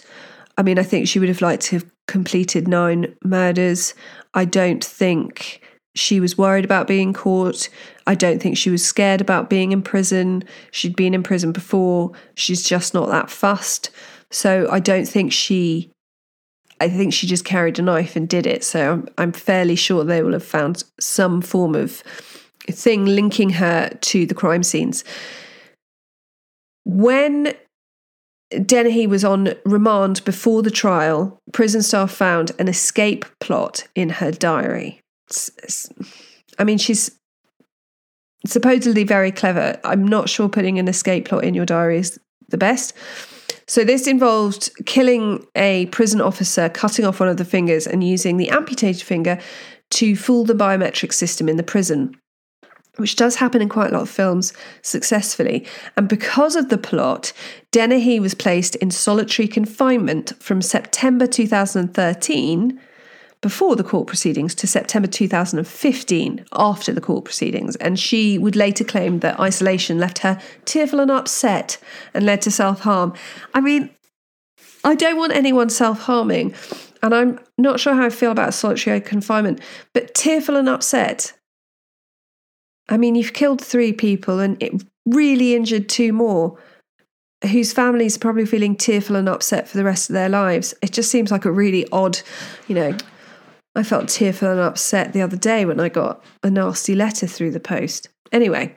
I 0.57 0.63
mean, 0.63 0.79
I 0.79 0.83
think 0.83 1.07
she 1.07 1.19
would 1.19 1.29
have 1.29 1.41
liked 1.41 1.63
to 1.63 1.77
have 1.77 1.85
completed 2.07 2.67
nine 2.67 3.15
murders. 3.23 3.93
I 4.33 4.45
don't 4.45 4.83
think 4.83 5.60
she 5.95 6.19
was 6.19 6.37
worried 6.37 6.65
about 6.65 6.87
being 6.87 7.13
caught. 7.13 7.69
I 8.07 8.15
don't 8.15 8.41
think 8.41 8.57
she 8.57 8.69
was 8.69 8.85
scared 8.85 9.21
about 9.21 9.49
being 9.49 9.71
in 9.71 9.81
prison. 9.81 10.43
She'd 10.71 10.95
been 10.95 11.13
in 11.13 11.23
prison 11.23 11.51
before. 11.51 12.11
She's 12.35 12.63
just 12.63 12.93
not 12.93 13.09
that 13.09 13.29
fussed. 13.29 13.89
So 14.29 14.67
I 14.71 14.79
don't 14.79 15.07
think 15.07 15.33
she, 15.33 15.91
I 16.79 16.89
think 16.89 17.13
she 17.13 17.27
just 17.27 17.43
carried 17.43 17.77
a 17.77 17.81
knife 17.81 18.15
and 18.15 18.27
did 18.29 18.47
it. 18.47 18.63
So 18.63 18.93
I'm, 18.93 19.07
I'm 19.17 19.31
fairly 19.33 19.75
sure 19.75 20.03
they 20.03 20.23
will 20.23 20.33
have 20.33 20.45
found 20.45 20.83
some 20.99 21.41
form 21.41 21.75
of 21.75 22.03
thing 22.69 23.05
linking 23.05 23.51
her 23.51 23.89
to 23.89 24.25
the 24.25 24.33
crime 24.33 24.63
scenes. 24.63 25.03
When 26.85 27.53
Dennehy 28.65 29.07
was 29.07 29.25
on 29.25 29.53
remand 29.65 30.23
before 30.23 30.63
the 30.63 30.71
trial, 30.71 31.37
prison 31.51 31.81
staff 31.81 32.11
found 32.11 32.51
an 32.59 32.69
escape 32.69 33.25
plot 33.39 33.87
in 33.93 34.09
her 34.09 34.31
diary. 34.31 35.00
I 36.59 36.63
mean, 36.63 36.77
she's 36.77 37.11
supposedly 38.45 39.03
very 39.03 39.31
clever. 39.31 39.79
I'm 39.83 40.07
not 40.07 40.29
sure 40.29 40.49
putting 40.49 40.79
an 40.79 40.87
escape 40.87 41.25
plot 41.25 41.43
in 41.43 41.53
your 41.53 41.65
diary 41.65 41.99
is 41.99 42.19
the 42.49 42.57
best. 42.57 42.93
So, 43.67 43.83
this 43.83 44.07
involved 44.07 44.69
killing 44.85 45.45
a 45.55 45.85
prison 45.87 46.19
officer, 46.19 46.67
cutting 46.69 47.05
off 47.05 47.19
one 47.19 47.29
of 47.29 47.37
the 47.37 47.45
fingers, 47.45 47.87
and 47.87 48.03
using 48.03 48.37
the 48.37 48.49
amputated 48.49 49.01
finger 49.01 49.39
to 49.91 50.15
fool 50.15 50.45
the 50.45 50.53
biometric 50.53 51.13
system 51.13 51.47
in 51.47 51.57
the 51.57 51.63
prison, 51.63 52.17
which 52.97 53.15
does 53.15 53.35
happen 53.35 53.61
in 53.61 53.69
quite 53.69 53.91
a 53.91 53.93
lot 53.93 54.01
of 54.01 54.09
films 54.09 54.53
successfully. 54.81 55.65
And 55.95 56.09
because 56.09 56.55
of 56.55 56.69
the 56.69 56.77
plot, 56.77 57.33
Dennehy 57.71 58.19
was 58.19 58.33
placed 58.33 58.75
in 58.77 58.91
solitary 58.91 59.47
confinement 59.47 60.33
from 60.41 60.61
September 60.61 61.27
2013 61.27 62.79
before 63.41 63.75
the 63.75 63.83
court 63.83 64.07
proceedings 64.07 64.53
to 64.55 64.67
September 64.67 65.07
2015 65.07 66.45
after 66.53 66.93
the 66.93 67.01
court 67.01 67.25
proceedings, 67.25 67.75
and 67.77 67.99
she 67.99 68.37
would 68.37 68.55
later 68.55 68.83
claim 68.83 69.19
that 69.19 69.39
isolation 69.39 69.97
left 69.97 70.19
her 70.19 70.39
tearful 70.65 70.99
and 70.99 71.09
upset 71.09 71.77
and 72.13 72.25
led 72.25 72.41
to 72.43 72.51
self 72.51 72.81
harm. 72.81 73.13
I 73.53 73.61
mean, 73.61 73.89
I 74.83 74.95
don't 74.95 75.17
want 75.17 75.33
anyone 75.33 75.69
self 75.69 76.01
harming, 76.01 76.53
and 77.01 77.15
I'm 77.15 77.39
not 77.57 77.79
sure 77.79 77.95
how 77.95 78.05
I 78.05 78.09
feel 78.09 78.31
about 78.31 78.53
solitary 78.53 79.01
confinement, 79.01 79.59
but 79.93 80.13
tearful 80.13 80.55
and 80.55 80.69
upset. 80.69 81.33
I 82.89 82.97
mean, 82.97 83.15
you've 83.15 83.33
killed 83.33 83.61
three 83.61 83.93
people 83.93 84.39
and 84.39 84.61
it 84.61 84.83
really 85.05 85.55
injured 85.55 85.87
two 85.87 86.11
more 86.11 86.59
whose 87.49 87.73
families 87.73 88.17
are 88.17 88.19
probably 88.19 88.45
feeling 88.45 88.75
tearful 88.75 89.15
and 89.15 89.27
upset 89.27 89.67
for 89.67 89.77
the 89.77 89.83
rest 89.83 90.09
of 90.09 90.13
their 90.13 90.29
lives. 90.29 90.75
It 90.81 90.91
just 90.91 91.09
seems 91.09 91.31
like 91.31 91.45
a 91.45 91.51
really 91.51 91.87
odd, 91.91 92.19
you 92.67 92.75
know, 92.75 92.95
I 93.75 93.83
felt 93.83 94.09
tearful 94.09 94.49
and 94.49 94.59
upset 94.59 95.13
the 95.13 95.21
other 95.21 95.37
day 95.37 95.65
when 95.65 95.79
I 95.79 95.89
got 95.89 96.23
a 96.43 96.49
nasty 96.49 96.93
letter 96.93 97.27
through 97.27 97.51
the 97.51 97.59
post. 97.59 98.09
Anyway, 98.31 98.75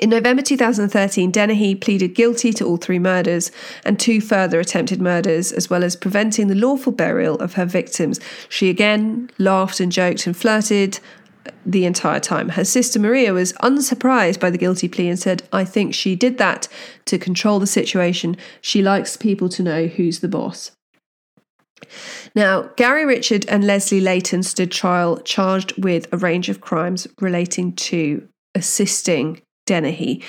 in 0.00 0.10
November 0.10 0.42
2013, 0.42 1.30
Dennehy 1.30 1.74
pleaded 1.74 2.14
guilty 2.14 2.52
to 2.54 2.64
all 2.66 2.76
three 2.76 2.98
murders 2.98 3.50
and 3.84 3.98
two 3.98 4.20
further 4.20 4.60
attempted 4.60 5.00
murders, 5.00 5.52
as 5.52 5.70
well 5.70 5.82
as 5.82 5.96
preventing 5.96 6.48
the 6.48 6.54
lawful 6.54 6.92
burial 6.92 7.36
of 7.36 7.54
her 7.54 7.64
victims. 7.64 8.20
She 8.48 8.68
again 8.68 9.30
laughed 9.38 9.80
and 9.80 9.90
joked 9.90 10.26
and 10.26 10.36
flirted 10.36 11.00
the 11.64 11.86
entire 11.86 12.20
time. 12.20 12.50
Her 12.50 12.64
sister 12.64 12.98
Maria 12.98 13.32
was 13.32 13.54
unsurprised 13.62 14.40
by 14.40 14.50
the 14.50 14.58
guilty 14.58 14.88
plea 14.88 15.08
and 15.08 15.18
said, 15.18 15.44
I 15.52 15.64
think 15.64 15.94
she 15.94 16.14
did 16.14 16.38
that 16.38 16.68
to 17.06 17.18
control 17.18 17.58
the 17.58 17.66
situation. 17.66 18.36
She 18.60 18.82
likes 18.82 19.16
people 19.16 19.48
to 19.50 19.62
know 19.62 19.86
who's 19.86 20.20
the 20.20 20.28
boss. 20.28 20.75
Now, 22.34 22.70
Gary 22.76 23.04
Richard 23.04 23.46
and 23.48 23.64
Leslie 23.64 24.00
Layton 24.00 24.42
stood 24.42 24.70
trial 24.70 25.18
charged 25.18 25.72
with 25.82 26.06
a 26.12 26.16
range 26.16 26.48
of 26.48 26.60
crimes 26.60 27.06
relating 27.20 27.74
to 27.74 28.26
assisting 28.54 29.40
Dennehy. 29.66 30.22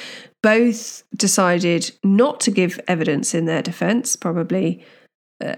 Both 0.43 1.03
decided 1.15 1.91
not 2.03 2.39
to 2.41 2.51
give 2.51 2.79
evidence 2.87 3.33
in 3.33 3.45
their 3.45 3.61
defence, 3.61 4.15
probably 4.15 4.83
uh, 5.43 5.55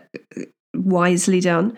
wisely 0.73 1.39
done. 1.39 1.78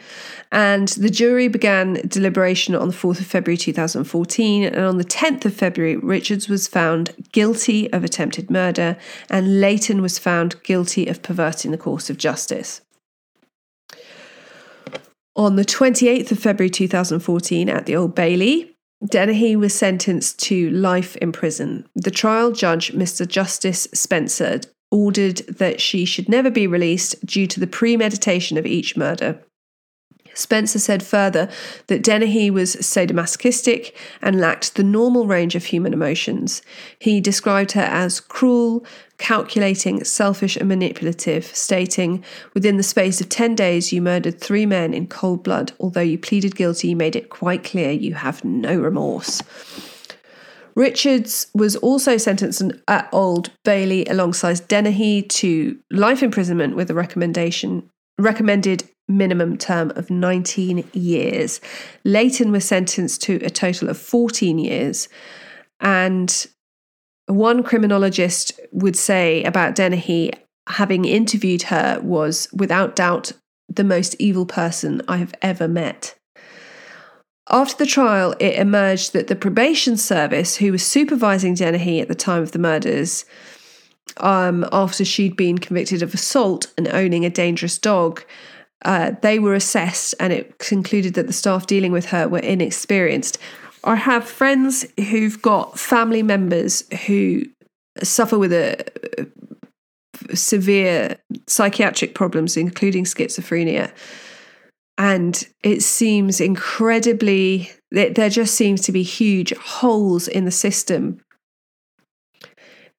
And 0.52 0.89
the 0.89 1.10
jury 1.10 1.47
began 1.47 1.93
deliberation 2.08 2.76
on 2.76 2.89
the 2.89 2.93
4th 2.93 3.19
of 3.19 3.26
February 3.26 3.58
2014. 3.58 4.63
And 4.65 4.86
on 4.86 4.97
the 4.97 5.04
10th 5.04 5.45
of 5.45 5.54
February, 5.54 5.95
Richards 5.97 6.47
was 6.50 6.67
found 6.67 7.12
guilty 7.32 7.91
of 7.91 8.04
attempted 8.04 8.52
murder, 8.52 8.97
and 9.30 9.60
Layton 9.62 10.02
was 10.02 10.19
found 10.19 10.62
guilty 10.63 11.08
of 11.08 11.21
perverting 11.21 11.71
the 11.71 11.78
course 11.78 12.10
of 12.10 12.17
justice. 12.17 12.82
On 15.35 15.55
the 15.55 15.63
28th 15.63 16.31
of 16.31 16.39
February 16.39 16.69
2014, 16.69 17.69
at 17.69 17.85
the 17.85 17.95
Old 17.95 18.13
Bailey, 18.13 18.75
Dennehy 19.05 19.55
was 19.55 19.73
sentenced 19.73 20.39
to 20.39 20.69
life 20.71 21.15
in 21.17 21.31
prison. 21.31 21.87
The 21.95 22.11
trial 22.11 22.51
judge, 22.51 22.91
Mr. 22.91 23.27
Justice 23.27 23.87
Spencer, 23.93 24.59
ordered 24.91 25.37
that 25.47 25.79
she 25.79 26.03
should 26.03 26.27
never 26.27 26.51
be 26.51 26.67
released 26.67 27.25
due 27.25 27.47
to 27.47 27.59
the 27.61 27.67
premeditation 27.67 28.57
of 28.57 28.65
each 28.65 28.97
murder. 28.97 29.41
Spencer 30.33 30.79
said 30.79 31.03
further 31.03 31.49
that 31.87 32.03
Dennehy 32.03 32.49
was 32.49 32.75
sadomasochistic 32.75 33.93
and 34.21 34.39
lacked 34.39 34.75
the 34.75 34.83
normal 34.83 35.27
range 35.27 35.55
of 35.55 35.65
human 35.65 35.93
emotions. 35.93 36.61
He 36.99 37.19
described 37.19 37.73
her 37.73 37.81
as 37.81 38.19
cruel, 38.19 38.85
calculating, 39.21 40.03
selfish, 40.03 40.57
and 40.57 40.67
manipulative, 40.67 41.45
stating, 41.45 42.23
Within 42.53 42.77
the 42.77 42.84
space 42.84 43.21
of 43.21 43.29
10 43.29 43.55
days, 43.55 43.93
you 43.93 44.01
murdered 44.01 44.41
three 44.41 44.65
men 44.65 44.93
in 44.93 45.07
cold 45.07 45.43
blood. 45.43 45.71
Although 45.79 46.01
you 46.01 46.17
pleaded 46.17 46.55
guilty, 46.55 46.89
you 46.89 46.95
made 46.95 47.15
it 47.15 47.29
quite 47.29 47.63
clear 47.63 47.91
you 47.91 48.15
have 48.15 48.43
no 48.43 48.75
remorse. 48.77 49.41
Richards 50.75 51.47
was 51.53 51.75
also 51.77 52.17
sentenced 52.17 52.63
at 52.88 53.10
Old 53.12 53.51
Bailey 53.63 54.05
alongside 54.05 54.67
Dennehy 54.67 55.21
to 55.23 55.77
life 55.91 56.23
imprisonment 56.23 56.75
with 56.75 56.89
a 56.89 56.95
recommendation 56.95 57.89
recommended 58.17 58.84
minimum 59.07 59.57
term 59.57 59.91
of 59.95 60.10
19 60.10 60.89
years. 60.93 61.62
Layton 62.05 62.51
was 62.51 62.65
sentenced 62.65 63.21
to 63.23 63.36
a 63.43 63.49
total 63.49 63.89
of 63.89 63.97
14 63.97 64.57
years. 64.57 65.10
And 65.79 66.47
one 67.31 67.63
criminologist 67.63 68.59
would 68.71 68.95
say 68.95 69.43
about 69.43 69.75
Dennehy, 69.75 70.31
having 70.67 71.05
interviewed 71.05 71.63
her, 71.63 71.99
was 72.01 72.47
without 72.53 72.95
doubt 72.95 73.33
the 73.69 73.83
most 73.83 74.15
evil 74.19 74.45
person 74.45 75.01
I 75.07 75.17
have 75.17 75.33
ever 75.41 75.67
met. 75.67 76.15
After 77.49 77.83
the 77.83 77.89
trial, 77.89 78.35
it 78.39 78.55
emerged 78.55 79.13
that 79.13 79.27
the 79.27 79.35
probation 79.35 79.97
service, 79.97 80.57
who 80.57 80.71
was 80.71 80.85
supervising 80.85 81.55
Dennehy 81.55 81.99
at 81.99 82.07
the 82.07 82.15
time 82.15 82.41
of 82.41 82.51
the 82.51 82.59
murders, 82.59 83.25
um, 84.17 84.65
after 84.71 85.03
she'd 85.03 85.35
been 85.35 85.57
convicted 85.57 86.01
of 86.01 86.13
assault 86.13 86.71
and 86.77 86.87
owning 86.89 87.25
a 87.25 87.29
dangerous 87.29 87.77
dog, 87.77 88.23
uh, 88.83 89.11
they 89.21 89.37
were 89.37 89.53
assessed 89.53 90.15
and 90.19 90.33
it 90.33 90.57
concluded 90.59 91.13
that 91.13 91.27
the 91.27 91.33
staff 91.33 91.67
dealing 91.67 91.91
with 91.91 92.05
her 92.05 92.27
were 92.27 92.39
inexperienced. 92.39 93.37
I 93.83 93.95
have 93.95 94.27
friends 94.27 94.85
who've 94.97 95.41
got 95.41 95.79
family 95.79 96.23
members 96.23 96.83
who 97.07 97.43
suffer 98.03 98.37
with 98.37 98.53
a, 98.53 98.85
a 100.29 100.35
severe 100.35 101.17
psychiatric 101.47 102.13
problems, 102.13 102.57
including 102.57 103.05
schizophrenia. 103.05 103.91
And 104.97 105.43
it 105.63 105.81
seems 105.81 106.39
incredibly, 106.39 107.71
there 107.91 108.29
just 108.29 108.53
seems 108.53 108.81
to 108.81 108.91
be 108.91 109.03
huge 109.03 109.55
holes 109.57 110.27
in 110.27 110.45
the 110.45 110.51
system 110.51 111.21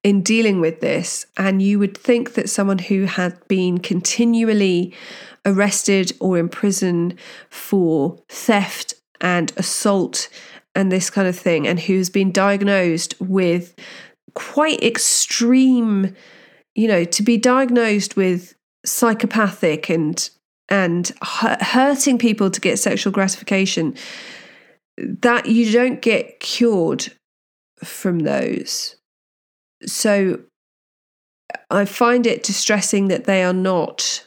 in 0.03 0.21
dealing 0.21 0.59
with 0.59 0.81
this. 0.81 1.25
And 1.37 1.61
you 1.61 1.79
would 1.79 1.97
think 1.97 2.33
that 2.33 2.49
someone 2.49 2.79
who 2.79 3.05
had 3.05 3.39
been 3.47 3.77
continually 3.77 4.93
arrested 5.45 6.11
or 6.19 6.37
in 6.37 6.49
prison 6.49 7.17
for 7.49 8.19
theft 8.27 8.95
and 9.21 9.53
assault 9.55 10.27
and 10.75 10.91
this 10.91 11.09
kind 11.09 11.27
of 11.27 11.37
thing, 11.37 11.67
and 11.67 11.79
who's 11.79 12.09
been 12.09 12.31
diagnosed 12.31 13.15
with 13.19 13.75
quite 14.33 14.81
extreme, 14.81 16.15
you 16.75 16.87
know, 16.87 17.03
to 17.03 17.23
be 17.23 17.37
diagnosed 17.37 18.15
with 18.15 18.55
psychopathic 18.85 19.89
and 19.89 20.29
and 20.69 21.11
hurting 21.21 22.17
people 22.17 22.49
to 22.49 22.61
get 22.61 22.79
sexual 22.79 23.11
gratification 23.11 23.95
that 24.97 25.45
you 25.45 25.71
don't 25.71 26.01
get 26.01 26.39
cured 26.39 27.11
from 27.83 28.19
those. 28.19 28.95
So 29.85 30.39
i 31.69 31.85
find 31.85 32.25
it 32.25 32.43
distressing 32.43 33.07
that 33.09 33.25
they 33.25 33.43
are 33.43 33.53
not 33.53 34.25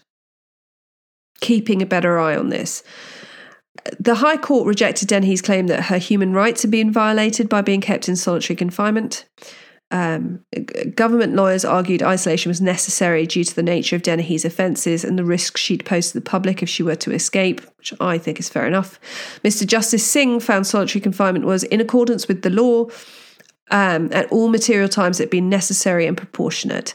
keeping 1.40 1.82
a 1.82 1.87
better 1.87 2.18
eye 2.18 2.37
on 2.37 2.50
this 2.50 2.82
the 3.98 4.16
High 4.16 4.36
Court 4.36 4.66
rejected 4.66 5.08
Dennehy's 5.08 5.42
claim 5.42 5.66
that 5.68 5.84
her 5.84 5.98
human 5.98 6.32
rights 6.32 6.62
had 6.62 6.70
been 6.70 6.92
violated 6.92 7.48
by 7.48 7.62
being 7.62 7.80
kept 7.80 8.08
in 8.08 8.16
solitary 8.16 8.56
confinement. 8.56 9.24
Um, 9.92 10.44
government 10.96 11.34
lawyers 11.34 11.64
argued 11.64 12.02
isolation 12.02 12.50
was 12.50 12.60
necessary 12.60 13.24
due 13.24 13.44
to 13.44 13.54
the 13.54 13.62
nature 13.62 13.94
of 13.94 14.02
Dennehy's 14.02 14.44
offences 14.44 15.04
and 15.04 15.16
the 15.16 15.24
risk 15.24 15.56
she'd 15.56 15.84
pose 15.84 16.08
to 16.08 16.14
the 16.14 16.28
public 16.28 16.60
if 16.62 16.68
she 16.68 16.82
were 16.82 16.96
to 16.96 17.12
escape, 17.12 17.60
which 17.78 17.94
I 18.00 18.18
think 18.18 18.40
is 18.40 18.48
fair 18.48 18.66
enough. 18.66 18.98
Mr. 19.44 19.64
Justice 19.64 20.04
Singh 20.04 20.40
found 20.40 20.66
solitary 20.66 21.00
confinement 21.00 21.44
was 21.44 21.62
in 21.64 21.80
accordance 21.80 22.26
with 22.26 22.42
the 22.42 22.50
law 22.50 22.88
um, 23.70 24.08
at 24.12 24.30
all 24.32 24.48
material 24.48 24.88
times 24.88 25.20
it 25.20 25.24
had 25.24 25.30
been 25.30 25.48
necessary 25.48 26.06
and 26.06 26.16
proportionate. 26.16 26.94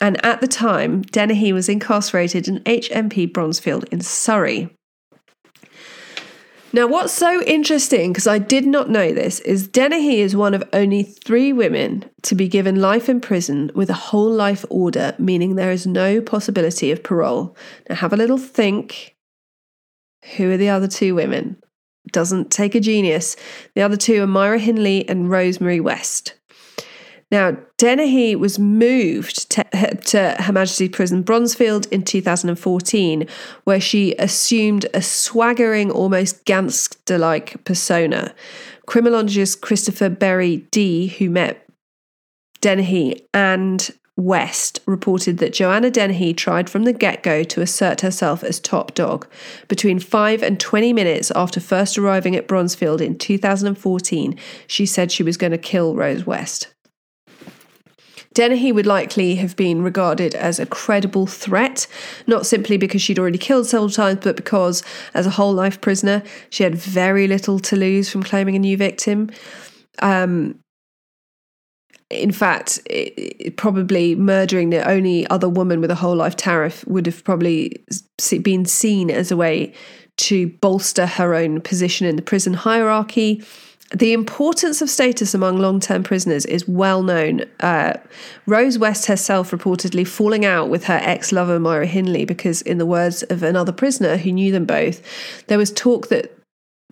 And 0.00 0.24
at 0.24 0.40
the 0.40 0.48
time, 0.48 1.02
Dennehy 1.02 1.52
was 1.52 1.68
incarcerated 1.68 2.48
in 2.48 2.60
HMP 2.60 3.30
Bronzefield 3.30 3.84
in 3.92 4.00
Surrey. 4.00 4.74
Now, 6.74 6.88
what's 6.88 7.12
so 7.12 7.40
interesting, 7.42 8.12
because 8.12 8.26
I 8.26 8.38
did 8.38 8.66
not 8.66 8.90
know 8.90 9.12
this, 9.12 9.38
is 9.38 9.68
Dennehy 9.68 10.20
is 10.20 10.34
one 10.34 10.54
of 10.54 10.68
only 10.72 11.04
three 11.04 11.52
women 11.52 12.04
to 12.22 12.34
be 12.34 12.48
given 12.48 12.80
life 12.80 13.08
in 13.08 13.20
prison 13.20 13.70
with 13.76 13.90
a 13.90 13.94
whole 13.94 14.32
life 14.32 14.64
order, 14.70 15.14
meaning 15.16 15.54
there 15.54 15.70
is 15.70 15.86
no 15.86 16.20
possibility 16.20 16.90
of 16.90 17.04
parole. 17.04 17.56
Now, 17.88 17.94
have 17.94 18.12
a 18.12 18.16
little 18.16 18.38
think. 18.38 19.14
Who 20.36 20.50
are 20.50 20.56
the 20.56 20.70
other 20.70 20.88
two 20.88 21.14
women? 21.14 21.62
Doesn't 22.10 22.50
take 22.50 22.74
a 22.74 22.80
genius. 22.80 23.36
The 23.76 23.82
other 23.82 23.96
two 23.96 24.24
are 24.24 24.26
Myra 24.26 24.58
Hindley 24.58 25.08
and 25.08 25.30
Rosemary 25.30 25.78
West. 25.78 26.34
Now, 27.34 27.56
Dennehy 27.78 28.36
was 28.36 28.60
moved 28.60 29.50
to, 29.50 29.64
to, 30.06 30.36
Her 30.38 30.52
Majesty's 30.52 30.90
Prison 30.90 31.24
Bronzefield 31.24 31.90
in 31.90 32.04
2014, 32.04 33.26
where 33.64 33.80
she 33.80 34.14
assumed 34.20 34.86
a 34.94 35.02
swaggering, 35.02 35.90
almost 35.90 36.44
gangster 36.44 37.18
like 37.18 37.64
persona. 37.64 38.32
Criminologist 38.86 39.62
Christopher 39.62 40.10
Berry 40.10 40.58
D, 40.70 41.08
who 41.08 41.28
met 41.28 41.66
Dennehy 42.60 43.26
and 43.34 43.90
West 44.16 44.78
reported 44.86 45.38
that 45.38 45.54
Joanna 45.54 45.90
Dennehy 45.90 46.34
tried 46.34 46.70
from 46.70 46.84
the 46.84 46.92
get 46.92 47.24
go 47.24 47.42
to 47.42 47.60
assert 47.60 48.02
herself 48.02 48.44
as 48.44 48.60
top 48.60 48.94
dog. 48.94 49.26
Between 49.66 49.98
5 49.98 50.44
and 50.44 50.60
20 50.60 50.92
minutes 50.92 51.32
after 51.34 51.58
first 51.58 51.98
arriving 51.98 52.36
at 52.36 52.46
Bronzefield 52.46 53.00
in 53.00 53.18
2014, 53.18 54.38
she 54.68 54.86
said 54.86 55.10
she 55.10 55.24
was 55.24 55.36
going 55.36 55.50
to 55.50 55.58
kill 55.58 55.96
Rose 55.96 56.24
West. 56.24 56.68
Dennehy 58.34 58.72
would 58.72 58.86
likely 58.86 59.36
have 59.36 59.56
been 59.56 59.82
regarded 59.82 60.34
as 60.34 60.58
a 60.58 60.66
credible 60.66 61.26
threat, 61.26 61.86
not 62.26 62.46
simply 62.46 62.76
because 62.76 63.00
she'd 63.00 63.18
already 63.18 63.38
killed 63.38 63.66
several 63.66 63.90
times, 63.90 64.20
but 64.22 64.36
because, 64.36 64.82
as 65.14 65.26
a 65.26 65.30
whole 65.30 65.52
life 65.52 65.80
prisoner, 65.80 66.22
she 66.50 66.64
had 66.64 66.74
very 66.74 67.26
little 67.28 67.60
to 67.60 67.76
lose 67.76 68.10
from 68.10 68.24
claiming 68.24 68.56
a 68.56 68.58
new 68.58 68.76
victim. 68.76 69.30
Um, 70.02 70.58
in 72.10 72.32
fact, 72.32 72.80
it, 72.86 73.14
it 73.16 73.56
probably 73.56 74.14
murdering 74.14 74.70
the 74.70 74.86
only 74.88 75.26
other 75.28 75.48
woman 75.48 75.80
with 75.80 75.90
a 75.90 75.94
whole 75.94 76.16
life 76.16 76.36
tariff 76.36 76.86
would 76.86 77.06
have 77.06 77.24
probably 77.24 77.84
been 78.42 78.64
seen 78.64 79.10
as 79.10 79.30
a 79.30 79.36
way 79.36 79.72
to 80.16 80.48
bolster 80.60 81.06
her 81.06 81.34
own 81.34 81.60
position 81.60 82.06
in 82.06 82.16
the 82.16 82.22
prison 82.22 82.54
hierarchy 82.54 83.42
the 83.92 84.12
importance 84.12 84.80
of 84.80 84.90
status 84.90 85.34
among 85.34 85.58
long 85.58 85.78
term 85.78 86.02
prisoners 86.02 86.46
is 86.46 86.66
well 86.66 87.02
known. 87.02 87.42
Uh, 87.60 87.94
Rose 88.46 88.78
West 88.78 89.06
herself 89.06 89.50
reportedly 89.50 90.06
falling 90.06 90.44
out 90.44 90.68
with 90.68 90.84
her 90.84 91.00
ex 91.02 91.32
lover, 91.32 91.60
Myra 91.60 91.86
Hindley, 91.86 92.24
because, 92.24 92.62
in 92.62 92.78
the 92.78 92.86
words 92.86 93.22
of 93.24 93.42
another 93.42 93.72
prisoner 93.72 94.16
who 94.16 94.32
knew 94.32 94.52
them 94.52 94.64
both, 94.64 95.02
there 95.46 95.58
was 95.58 95.70
talk 95.72 96.08
that 96.08 96.36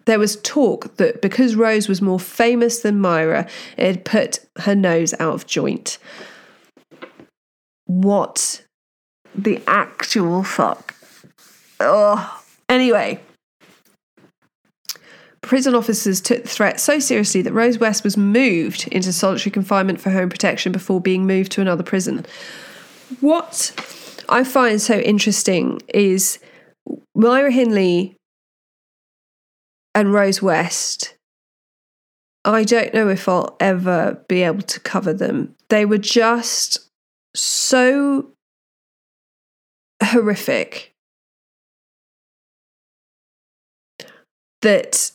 there 0.04 0.18
was 0.18 0.36
talk 0.42 0.96
that 0.96 1.22
because 1.22 1.54
Rose 1.54 1.88
was 1.88 2.02
more 2.02 2.20
famous 2.20 2.80
than 2.80 3.00
Myra, 3.00 3.48
it 3.76 3.86
had 3.86 4.04
put 4.04 4.40
her 4.58 4.74
nose 4.74 5.14
out 5.14 5.34
of 5.34 5.46
joint. 5.46 5.98
What 7.86 8.64
the 9.34 9.62
actual 9.66 10.42
fuck? 10.42 10.94
Oh, 11.80 12.42
anyway, 12.68 13.20
Prison 15.42 15.74
officers 15.74 16.20
took 16.20 16.42
the 16.42 16.48
threat 16.48 16.80
so 16.80 16.98
seriously 16.98 17.42
that 17.42 17.52
Rose 17.52 17.78
West 17.78 18.04
was 18.04 18.16
moved 18.16 18.88
into 18.88 19.12
solitary 19.12 19.50
confinement 19.50 20.00
for 20.00 20.10
home 20.10 20.30
protection 20.30 20.72
before 20.72 21.00
being 21.00 21.26
moved 21.26 21.52
to 21.52 21.60
another 21.60 21.82
prison. 21.82 22.24
What 23.20 23.72
I 24.28 24.44
find 24.44 24.80
so 24.80 24.98
interesting 24.98 25.80
is 25.92 26.38
Myra 27.14 27.50
Hindley 27.50 28.16
and 29.94 30.12
Rose 30.12 30.40
West. 30.40 31.14
I 32.44 32.64
don't 32.64 32.94
know 32.94 33.08
if 33.08 33.28
I'll 33.28 33.56
ever 33.60 34.24
be 34.28 34.42
able 34.42 34.62
to 34.62 34.80
cover 34.80 35.12
them. 35.12 35.54
They 35.68 35.84
were 35.84 35.98
just 35.98 36.88
so 37.34 38.30
horrific 40.02 40.92
that 44.62 45.12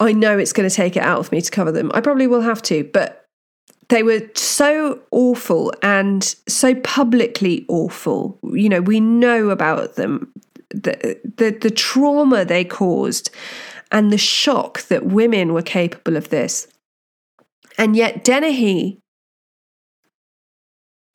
I 0.00 0.12
know 0.12 0.38
it's 0.38 0.52
going 0.52 0.68
to 0.68 0.74
take 0.74 0.96
it 0.96 1.02
out 1.02 1.18
of 1.18 1.30
me 1.30 1.40
to 1.40 1.50
cover 1.50 1.70
them. 1.70 1.90
I 1.94 2.00
probably 2.00 2.26
will 2.26 2.40
have 2.40 2.62
to, 2.62 2.84
but 2.84 3.26
they 3.90 4.02
were 4.02 4.22
so 4.34 5.00
awful 5.10 5.72
and 5.82 6.24
so 6.48 6.74
publicly 6.76 7.66
awful. 7.68 8.38
You 8.42 8.68
know, 8.68 8.80
we 8.80 8.98
know 8.98 9.50
about 9.50 9.96
them, 9.96 10.32
the, 10.70 11.20
the, 11.36 11.50
the 11.50 11.70
trauma 11.70 12.44
they 12.44 12.64
caused, 12.64 13.30
and 13.92 14.12
the 14.12 14.18
shock 14.18 14.82
that 14.82 15.06
women 15.06 15.52
were 15.52 15.62
capable 15.62 16.16
of 16.16 16.30
this. 16.30 16.68
And 17.76 17.96
yet, 17.96 18.24
Dennehy 18.24 19.00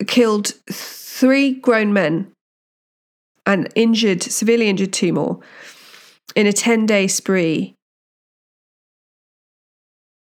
killed 0.06 0.52
three 0.70 1.54
grown 1.54 1.92
men 1.92 2.30
and 3.46 3.68
injured, 3.74 4.22
severely 4.22 4.68
injured 4.68 4.92
two 4.92 5.12
more 5.12 5.40
in 6.34 6.46
a 6.46 6.52
10 6.52 6.86
day 6.86 7.06
spree. 7.06 7.75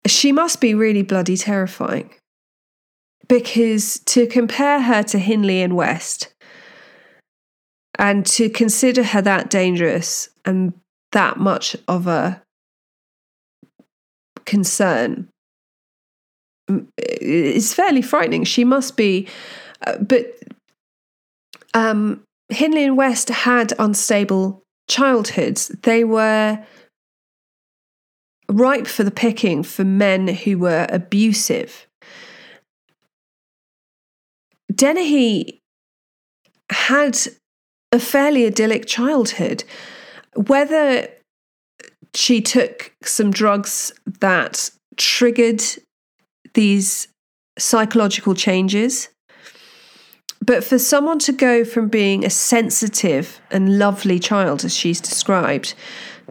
She 0.06 0.32
must 0.32 0.60
be 0.60 0.74
really 0.74 1.02
bloody 1.02 1.36
terrifying 1.36 2.10
because 3.28 4.00
to 4.00 4.26
compare 4.26 4.80
her 4.80 5.02
to 5.04 5.18
Hindley 5.18 5.62
and 5.62 5.76
West 5.76 6.34
and 7.98 8.24
to 8.26 8.48
consider 8.48 9.02
her 9.02 9.22
that 9.22 9.50
dangerous 9.50 10.28
and 10.44 10.72
that 11.12 11.36
much 11.38 11.76
of 11.86 12.06
a 12.06 12.42
concern 14.46 15.28
is 16.96 17.74
fairly 17.74 18.02
frightening. 18.02 18.44
She 18.44 18.64
must 18.64 18.96
be, 18.96 19.28
uh, 19.86 19.98
but 19.98 20.36
um, 21.74 22.22
Hindley 22.48 22.84
and 22.84 22.96
West 22.96 23.28
had 23.28 23.72
unstable 23.78 24.62
childhoods. 24.88 25.68
They 25.82 26.04
were 26.04 26.64
ripe 28.50 28.86
for 28.86 29.04
the 29.04 29.10
picking 29.10 29.62
for 29.62 29.84
men 29.84 30.28
who 30.28 30.58
were 30.58 30.86
abusive. 30.90 31.86
Dennehy 34.74 35.60
had 36.70 37.18
a 37.92 37.98
fairly 37.98 38.46
idyllic 38.46 38.86
childhood. 38.86 39.64
Whether 40.34 41.08
she 42.14 42.40
took 42.40 42.92
some 43.02 43.30
drugs 43.30 43.92
that 44.20 44.70
triggered 44.96 45.62
these 46.54 47.08
psychological 47.58 48.34
changes, 48.34 49.08
but 50.42 50.64
for 50.64 50.78
someone 50.78 51.18
to 51.20 51.32
go 51.32 51.64
from 51.64 51.88
being 51.88 52.24
a 52.24 52.30
sensitive 52.30 53.40
and 53.50 53.78
lovely 53.78 54.18
child, 54.18 54.64
as 54.64 54.74
she's 54.74 55.00
described, 55.00 55.74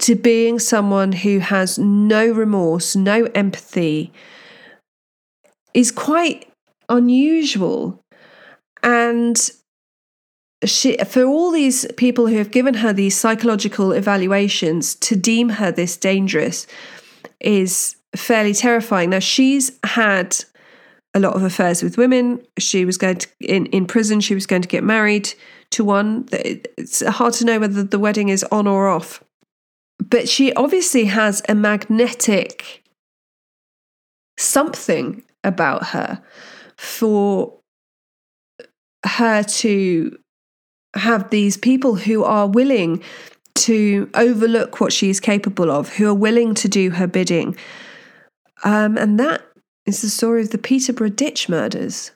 to 0.01 0.15
being 0.15 0.59
someone 0.59 1.12
who 1.12 1.39
has 1.39 1.77
no 1.77 2.27
remorse, 2.29 2.95
no 2.95 3.25
empathy, 3.35 4.12
is 5.73 5.91
quite 5.91 6.51
unusual. 6.88 8.03
And 8.81 9.38
she, 10.65 10.97
for 10.97 11.23
all 11.23 11.51
these 11.51 11.85
people 11.97 12.27
who 12.27 12.38
have 12.38 12.51
given 12.51 12.75
her 12.75 12.91
these 12.91 13.17
psychological 13.17 13.91
evaluations 13.91 14.95
to 14.95 15.15
deem 15.15 15.49
her 15.49 15.71
this 15.71 15.95
dangerous 15.95 16.67
is 17.39 17.95
fairly 18.15 18.53
terrifying. 18.53 19.12
Now, 19.12 19.19
she's 19.19 19.71
had 19.83 20.38
a 21.13 21.19
lot 21.19 21.35
of 21.35 21.43
affairs 21.43 21.81
with 21.81 21.97
women. 21.97 22.41
She 22.57 22.85
was 22.85 22.97
going 22.97 23.17
to, 23.17 23.27
in, 23.41 23.67
in 23.67 23.85
prison, 23.85 24.19
she 24.19 24.35
was 24.35 24.45
going 24.45 24.62
to 24.62 24.67
get 24.67 24.83
married 24.83 25.33
to 25.71 25.83
one. 25.83 26.27
It's 26.31 27.05
hard 27.05 27.33
to 27.35 27.45
know 27.45 27.59
whether 27.59 27.83
the 27.83 27.99
wedding 27.99 28.29
is 28.29 28.43
on 28.51 28.67
or 28.67 28.89
off. 28.89 29.23
But 29.99 30.29
she 30.29 30.53
obviously 30.53 31.05
has 31.05 31.41
a 31.49 31.55
magnetic 31.55 32.83
something 34.38 35.23
about 35.43 35.88
her 35.88 36.21
for 36.77 37.59
her 39.05 39.43
to 39.43 40.17
have 40.95 41.29
these 41.29 41.57
people 41.57 41.95
who 41.95 42.23
are 42.23 42.47
willing 42.47 43.03
to 43.55 44.09
overlook 44.13 44.79
what 44.79 44.93
she 44.93 45.09
is 45.09 45.19
capable 45.19 45.69
of, 45.69 45.89
who 45.89 46.07
are 46.07 46.13
willing 46.13 46.53
to 46.55 46.69
do 46.69 46.91
her 46.91 47.07
bidding. 47.07 47.55
Um, 48.63 48.97
and 48.97 49.19
that 49.19 49.41
is 49.85 50.01
the 50.01 50.09
story 50.09 50.41
of 50.41 50.51
the 50.51 50.57
Peterborough 50.57 51.09
Ditch 51.09 51.49
murders. 51.49 52.12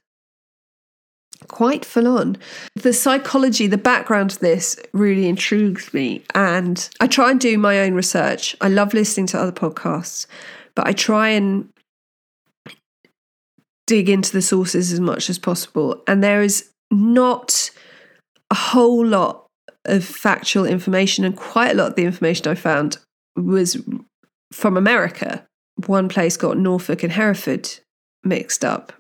Quite 1.48 1.86
full 1.86 2.08
on. 2.08 2.38
The 2.76 2.94
psychology, 2.94 3.68
the 3.68 3.78
background 3.78 4.34
of 4.34 4.40
this 4.40 4.80
really 4.94 5.28
intrigues 5.28 5.94
me. 5.94 6.24
And 6.34 6.90
I 7.00 7.08
try 7.08 7.32
and 7.32 7.40
do 7.40 7.58
my 7.58 7.80
own 7.80 7.94
research. 7.94 8.56
I 8.62 8.70
love 8.70 8.94
listening 8.94 9.28
to 9.28 9.40
other 9.40 9.52
podcasts, 9.52 10.26
but 10.76 10.88
I 10.88 10.94
try 10.94 11.30
and 11.30 11.70
dig 13.86 14.10
into 14.10 14.32
the 14.32 14.42
sources 14.42 14.94
as 14.94 15.00
much 15.00 15.30
as 15.30 15.38
possible. 15.38 16.02
And 16.08 16.24
there 16.24 16.42
is 16.42 16.70
not 16.90 17.70
a 18.50 18.56
whole 18.56 19.06
lot 19.06 19.48
of 19.86 20.06
factual 20.06 20.66
information, 20.66 21.26
and 21.26 21.36
quite 21.36 21.72
a 21.72 21.76
lot 21.76 21.90
of 21.90 21.96
the 21.96 22.06
information 22.06 22.48
I 22.48 22.56
found 22.56 22.98
was 23.36 23.78
from 24.52 24.78
America. 24.78 25.46
One 25.88 26.08
place 26.08 26.38
got 26.38 26.58
Norfolk 26.58 27.04
and 27.04 27.12
Hereford 27.12 27.70
mixed 28.24 28.64
up, 28.64 28.94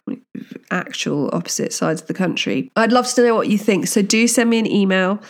actual 0.71 1.29
opposite 1.33 1.73
sides 1.73 2.01
of 2.01 2.07
the 2.07 2.13
country. 2.13 2.71
I'd 2.75 2.91
love 2.91 3.11
to 3.13 3.23
know 3.23 3.35
what 3.35 3.49
you 3.49 3.57
think. 3.57 3.87
So 3.87 4.01
do 4.01 4.27
send 4.27 4.49
me 4.49 4.59
an 4.59 4.67
email, 4.67 5.21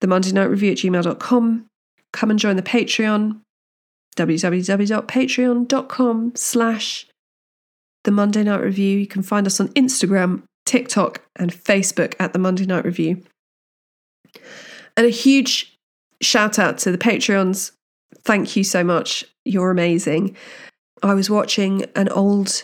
the 0.00 0.06
Monday 0.06 0.32
Night 0.32 0.50
Revue 0.50 0.72
at 0.72 0.78
gmail.com. 0.78 1.66
Come 2.12 2.30
and 2.30 2.38
join 2.38 2.56
the 2.56 2.62
Patreon, 2.62 3.40
www.patreon.com 4.16 6.32
slash 6.34 7.06
the 8.04 8.10
Monday 8.10 8.42
Night 8.42 8.60
Revue. 8.60 8.98
You 8.98 9.06
can 9.06 9.22
find 9.22 9.46
us 9.46 9.60
on 9.60 9.68
Instagram, 9.68 10.42
TikTok, 10.66 11.22
and 11.36 11.52
Facebook 11.52 12.14
at 12.18 12.32
the 12.32 12.38
Monday 12.38 12.66
Night 12.66 12.84
Revue. 12.84 13.22
And 14.96 15.06
a 15.06 15.10
huge 15.10 15.78
shout 16.20 16.58
out 16.58 16.78
to 16.78 16.92
the 16.92 16.98
Patreons. 16.98 17.72
Thank 18.24 18.56
you 18.56 18.64
so 18.64 18.84
much. 18.84 19.24
You're 19.44 19.70
amazing. 19.70 20.36
I 21.02 21.14
was 21.14 21.28
watching 21.28 21.84
an 21.96 22.08
old 22.10 22.62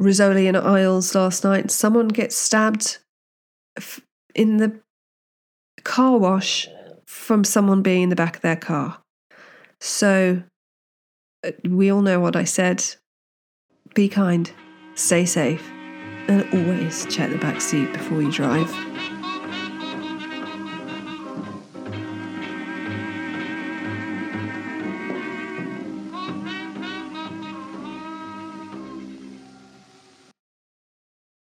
Rizzoli 0.00 0.48
and 0.48 0.56
Isles 0.56 1.14
last 1.14 1.44
night. 1.44 1.70
Someone 1.70 2.08
gets 2.08 2.36
stabbed 2.36 2.98
in 4.34 4.56
the 4.56 4.80
car 5.84 6.18
wash 6.18 6.68
from 7.06 7.44
someone 7.44 7.82
being 7.82 8.02
in 8.02 8.08
the 8.08 8.16
back 8.16 8.36
of 8.36 8.42
their 8.42 8.56
car. 8.56 9.02
So 9.80 10.42
uh, 11.44 11.50
we 11.64 11.90
all 11.90 12.02
know 12.02 12.20
what 12.20 12.36
I 12.36 12.44
said. 12.44 12.84
Be 13.94 14.08
kind, 14.08 14.50
stay 14.94 15.26
safe, 15.26 15.68
and 16.28 16.46
always 16.54 17.04
check 17.06 17.30
the 17.30 17.38
back 17.38 17.60
seat 17.60 17.92
before 17.92 18.22
you 18.22 18.32
drive. 18.32 18.91